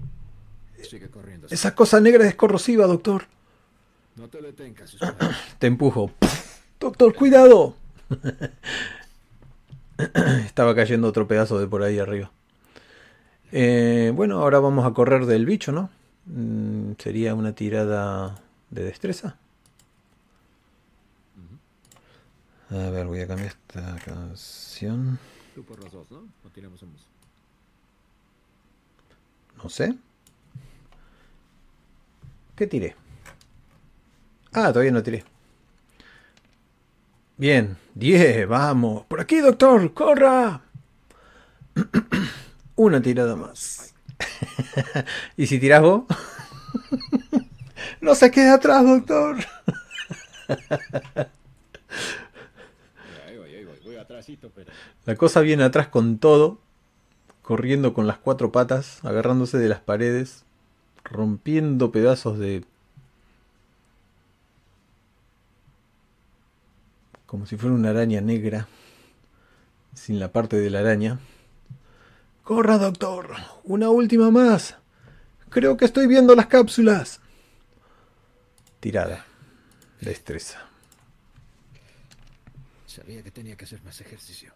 [0.81, 1.47] sigue corriendo.
[1.49, 3.25] Esa cosa negra es corrosiva, doctor.
[4.15, 4.97] No te detengas.
[5.59, 6.11] Te empujo.
[6.79, 7.75] Doctor, cuidado.
[10.45, 12.31] Estaba cayendo otro pedazo de por ahí arriba.
[13.51, 15.89] Eh, bueno, ahora vamos a correr del bicho, ¿no?
[16.25, 18.39] Mm, Sería una tirada
[18.69, 19.37] de destreza.
[22.71, 25.19] A ver, voy a cambiar esta canción.
[25.53, 26.19] Tú por los dos, ¿no?
[26.45, 27.05] O tiramos ambos.
[29.61, 29.93] No sé.
[32.55, 32.95] ¿Qué tiré?
[34.53, 35.25] Ah, todavía no tiré.
[37.35, 39.05] Bien, 10, vamos.
[39.05, 40.61] Por aquí, doctor, corra.
[42.77, 43.93] Una tirada más.
[45.35, 46.03] ¿Y si tirás vos?
[47.99, 49.39] no se quede atrás, doctor.
[55.05, 56.59] La cosa viene atrás con todo,
[57.41, 60.43] corriendo con las cuatro patas, agarrándose de las paredes,
[61.03, 62.63] rompiendo pedazos de...
[67.25, 68.67] como si fuera una araña negra,
[69.93, 71.19] sin la parte de la araña.
[72.43, 73.35] ¡Corra, doctor!
[73.63, 74.75] ¡Una última más!
[75.49, 77.21] Creo que estoy viendo las cápsulas.
[78.81, 79.25] Tirada.
[80.01, 80.70] Destreza.
[82.95, 84.53] Sabía que tenía que hacer más ejercicio.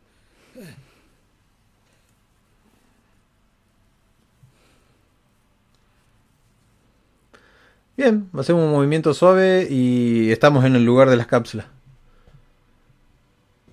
[7.98, 11.68] Bien, hacemos un movimiento suave y estamos en el lugar de las cápsulas.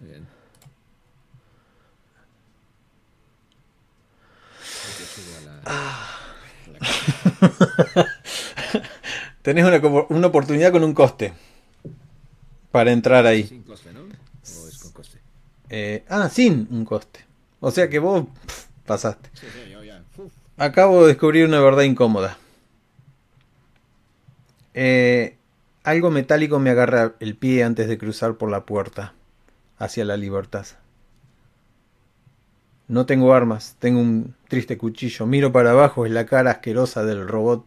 [0.01, 0.27] Bien.
[4.99, 5.61] Yo subo a la...
[5.65, 6.19] a
[8.05, 8.13] la-
[9.43, 11.33] Tenés una, una oportunidad con un coste
[12.71, 13.43] para entrar ahí.
[13.45, 14.03] Sin coste, ¿no?
[14.03, 15.19] ¿O es con coste?
[15.75, 17.25] Eh, ah, sin un coste.
[17.59, 18.27] O sea que vos
[18.85, 19.31] pasaste.
[20.59, 22.37] Acabo de descubrir una verdad incómoda.
[24.75, 25.39] Eh,
[25.83, 29.15] algo metálico me agarra el pie antes de cruzar por la puerta
[29.79, 30.67] hacia la libertad.
[32.87, 35.25] No tengo armas, tengo un triste cuchillo.
[35.25, 37.65] Miro para abajo, es la cara asquerosa del robot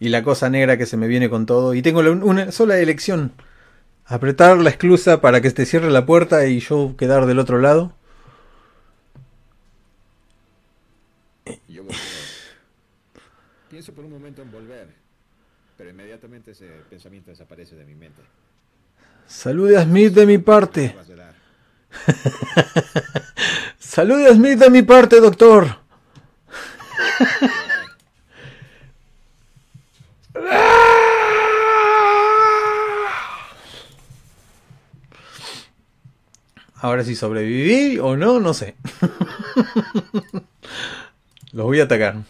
[0.00, 1.74] y la cosa negra que se me viene con todo.
[1.74, 3.32] Y tengo una sola elección:
[4.10, 7.94] apretar la esclusa para que te cierre la puerta y yo quedar del otro lado.
[11.68, 12.00] Yo volteo.
[13.70, 14.88] Pienso por un momento en volver,
[15.78, 18.20] pero inmediatamente ese pensamiento desaparece de mi mente.
[19.28, 20.96] Salude a Smith de mi parte.
[23.78, 25.78] Salude a Smith de mi parte, doctor.
[36.80, 38.74] Ahora si sobreviví o no, no sé.
[41.52, 42.22] Los voy a atacar.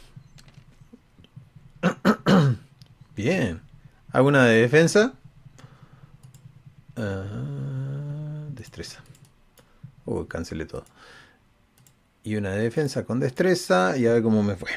[3.14, 3.60] Bien.
[4.12, 5.12] ¿Hago una de defensa?
[6.96, 9.04] Ah, destreza.
[10.04, 10.84] Uy, cancelé todo.
[12.24, 14.70] Y una de defensa con destreza y a ver cómo me fue.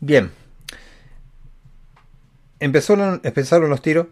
[0.00, 0.30] Bien.
[2.60, 4.06] empezaron, empezaron los tiros.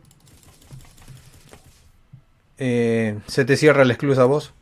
[2.59, 4.53] Eh, se te cierra la esclusa a vos.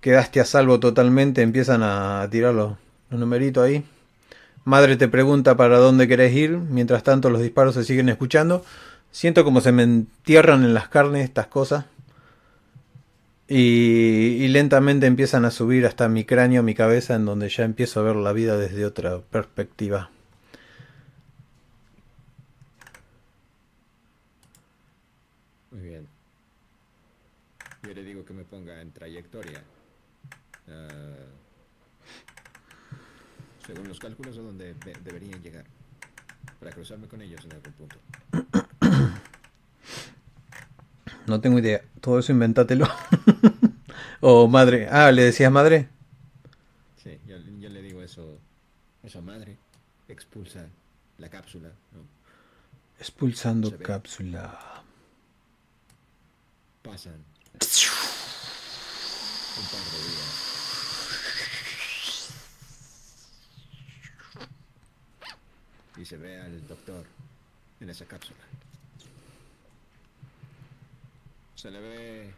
[0.00, 1.42] Quedaste a salvo totalmente.
[1.42, 2.76] Empiezan a tirar los,
[3.10, 3.84] los numeritos ahí.
[4.64, 6.58] Madre te pregunta para dónde querés ir.
[6.58, 8.64] Mientras tanto los disparos se siguen escuchando.
[9.10, 11.86] Siento como se me entierran en las carnes estas cosas.
[13.50, 18.00] Y, y, lentamente empiezan a subir hasta mi cráneo, mi cabeza, en donde ya empiezo
[18.00, 20.10] a ver la vida desde otra perspectiva.
[25.70, 26.08] Muy bien.
[27.84, 29.62] Yo le digo que me ponga en trayectoria.
[30.66, 31.28] Uh,
[33.66, 35.64] según los cálculos a donde deberían llegar.
[36.60, 37.96] Para cruzarme con ellos en algún punto.
[41.26, 41.82] No tengo idea.
[42.00, 42.86] Todo eso inventatelo.
[44.20, 44.88] o oh, madre.
[44.90, 45.88] Ah, ¿le decías madre?
[47.02, 48.38] Sí, yo, yo, le digo eso.
[49.02, 49.56] Eso madre.
[50.08, 50.66] Expulsa
[51.18, 51.68] la cápsula.
[51.92, 52.00] ¿no?
[52.98, 54.82] Expulsando cápsula.
[56.82, 57.24] Pasan.
[59.58, 60.48] Par de días.
[65.96, 67.04] Y se ve al doctor
[67.80, 68.38] en esa cápsula.
[71.56, 72.34] Se le ve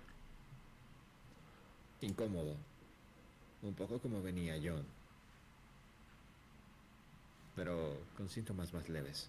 [2.00, 2.56] incómodo.
[3.62, 4.86] Un poco como venía John.
[7.54, 9.28] Pero con síntomas más leves.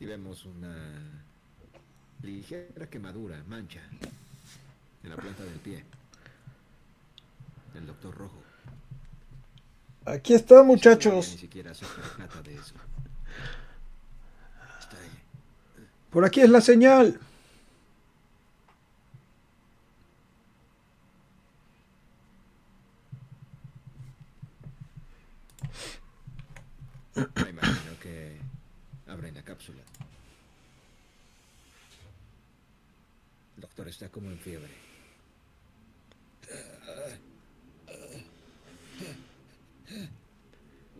[0.00, 1.22] Y vemos una
[2.22, 3.80] ligera quemadura, mancha,
[5.06, 5.84] en la planta del pie.
[7.74, 8.42] El doctor Rojo.
[10.04, 11.30] Aquí está, muchachos.
[11.32, 12.74] Ni siquiera se percata de eso.
[14.80, 15.10] Está ahí.
[16.10, 17.20] Por aquí es la señal.
[27.14, 28.38] Me imagino que
[29.06, 29.82] abren la cápsula.
[33.56, 34.85] El doctor está como en fiebre.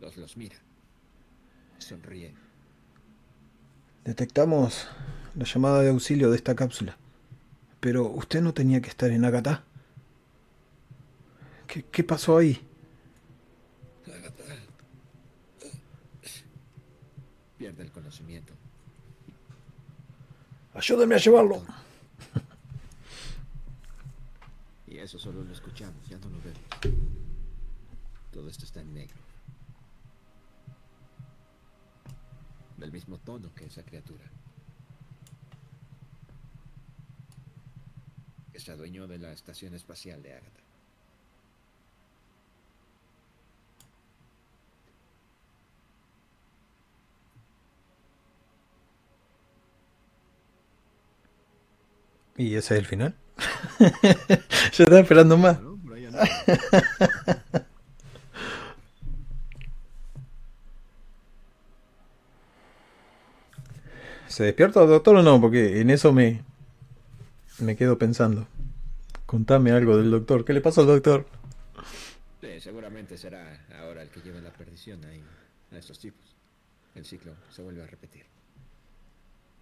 [0.01, 0.57] Los, los mira.
[1.79, 2.35] Sonríe.
[4.05, 4.87] Detectamos
[5.35, 6.97] la llamada de auxilio de esta cápsula.
[7.81, 9.65] Pero usted no tenía que estar en Agatha.
[11.67, 12.61] ¿Qué, qué pasó ahí?
[17.59, 18.53] Pierde el conocimiento.
[20.75, 21.65] Ayúdeme a llevarlo.
[24.87, 26.61] Y eso solo lo escuchamos, ya no lo vemos.
[28.33, 29.17] Todo esto está en negro.
[32.77, 34.25] Del mismo tono que esa criatura.
[38.53, 40.61] Que se adueñó de la estación espacial de Agatha.
[52.37, 53.17] ¿Y ese es el final?
[54.73, 55.59] Yo estaba esperando más.
[64.29, 65.41] ¿Se despierta el doctor o no?
[65.41, 66.43] Porque en eso me,
[67.59, 68.47] me quedo pensando.
[69.25, 70.45] Contame algo del doctor.
[70.45, 71.27] ¿Qué le pasó al doctor?
[72.41, 75.23] Sí, seguramente será ahora el que lleva la perdición ahí,
[75.73, 76.37] a estos tipos.
[76.95, 78.27] El ciclo se vuelve a repetir.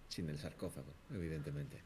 [0.09, 1.81] Sin el sarcófago, evidentemente.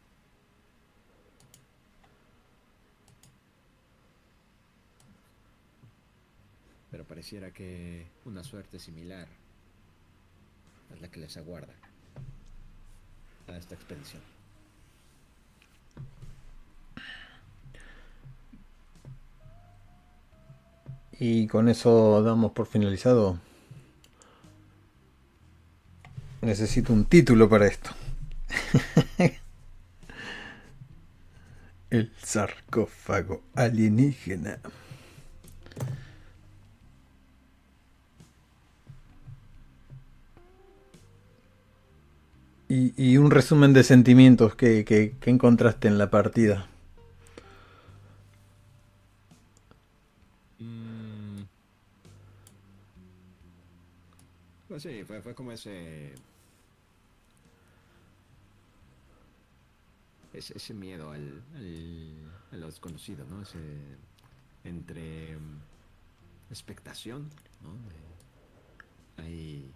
[6.91, 9.27] Pero pareciera que una suerte similar
[10.93, 11.73] es la que les aguarda
[13.47, 14.21] a esta expedición.
[21.19, 23.39] Y con eso damos por finalizado.
[26.41, 27.89] Necesito un título para esto.
[31.89, 34.59] El sarcófago alienígena.
[42.71, 46.67] Y, y, un resumen de sentimientos que, que, encontraste en la partida.
[50.59, 51.41] Mm.
[54.67, 56.13] Pues sí, fue, fue como ese,
[60.33, 60.73] ese.
[60.75, 61.41] Miedo al,
[62.51, 63.41] a lo desconocido, ¿no?
[63.41, 63.57] Ese.
[64.63, 65.35] Entre.
[65.35, 65.57] Um,
[66.51, 67.31] expectación,
[67.63, 69.23] ¿no?
[69.23, 69.73] Ahí.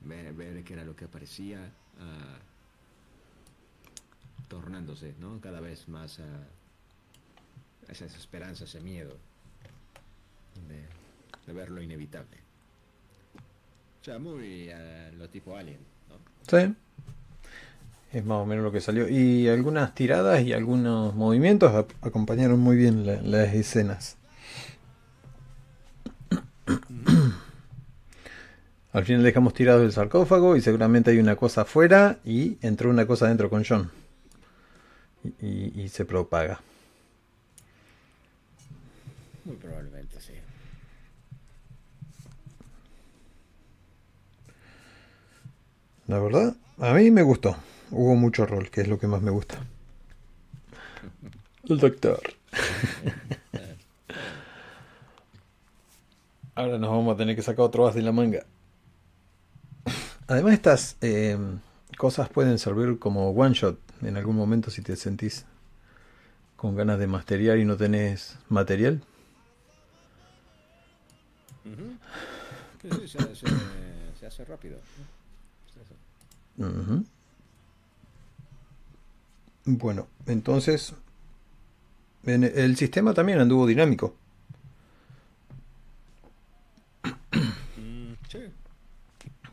[0.00, 2.38] Ver, ver qué era lo que aparecía uh,
[4.48, 5.40] tornándose, ¿no?
[5.40, 9.16] Cada vez más a uh, esa esperanza, ese miedo
[10.68, 10.86] de,
[11.46, 12.38] de ver lo inevitable.
[14.00, 16.16] O sea, muy uh, lo tipo Alien, ¿no?
[16.48, 16.74] Sí.
[18.12, 19.08] Es más o menos lo que salió.
[19.08, 24.18] Y algunas tiradas y algunos movimientos acompañaron muy bien la, las escenas.
[28.92, 33.06] Al final dejamos tirado el sarcófago y seguramente hay una cosa afuera y entró una
[33.06, 33.90] cosa dentro con John.
[35.24, 36.60] Y, y, y se propaga.
[39.44, 40.32] Muy probablemente, sí.
[46.06, 47.56] La verdad, a mí me gustó.
[47.90, 49.58] Hubo mucho rol, que es lo que más me gusta.
[51.68, 52.20] El doctor.
[56.54, 58.44] Ahora nos vamos a tener que sacar otro as de la manga.
[60.26, 61.36] Además, estas eh,
[61.96, 65.44] cosas pueden servir como one shot en algún momento si te sentís
[66.56, 69.02] con ganas de masteriar y no tenés material.
[71.64, 73.00] Uh -huh.
[73.00, 73.46] sí, se, se,
[74.18, 74.78] se, hace rápido.
[76.58, 77.04] Uh -huh.
[79.64, 80.94] Bueno, entonces
[82.24, 84.14] en el sistema también anduvo dinámico.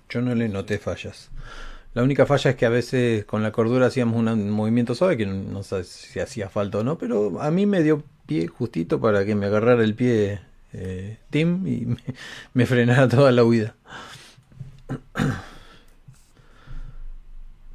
[0.09, 1.29] Yo no le noté fallas.
[1.93, 5.25] La única falla es que a veces con la cordura hacíamos un movimiento suave que
[5.25, 9.25] no sé si hacía falta o no, pero a mí me dio pie justito para
[9.25, 10.39] que me agarrara el pie
[10.73, 11.97] eh, Tim y me,
[12.53, 13.75] me, frenara toda la huida.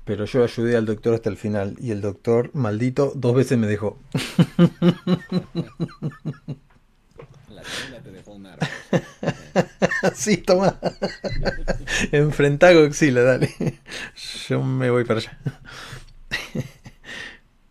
[0.04, 3.66] Pero yo ayudé al doctor hasta el final y el doctor, maldito, dos veces me
[3.66, 3.98] dejó.
[7.48, 8.68] La segunda te dejó un árbol.
[10.14, 10.78] sí, toma.
[12.12, 13.80] Enfrentá Godzilla, dale.
[14.48, 15.38] Yo me voy para allá.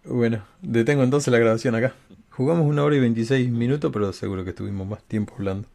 [0.03, 1.94] bueno, detengo entonces la grabación acá.
[2.30, 5.68] Jugamos una hora y 26 minutos, pero seguro que estuvimos más tiempo hablando.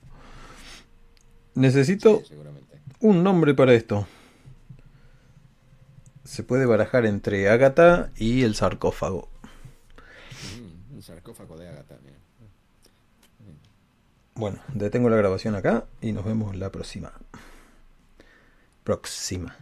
[1.54, 2.34] Necesito Sí,
[3.00, 4.06] un nombre para esto.
[6.24, 9.28] Se puede barajar entre Ágata y el sarcófago.
[10.60, 11.87] Mm, un sarcófago de Agatha.
[14.38, 17.10] Bueno, detengo la grabación acá y nos vemos la próxima.
[18.84, 19.56] Próxima.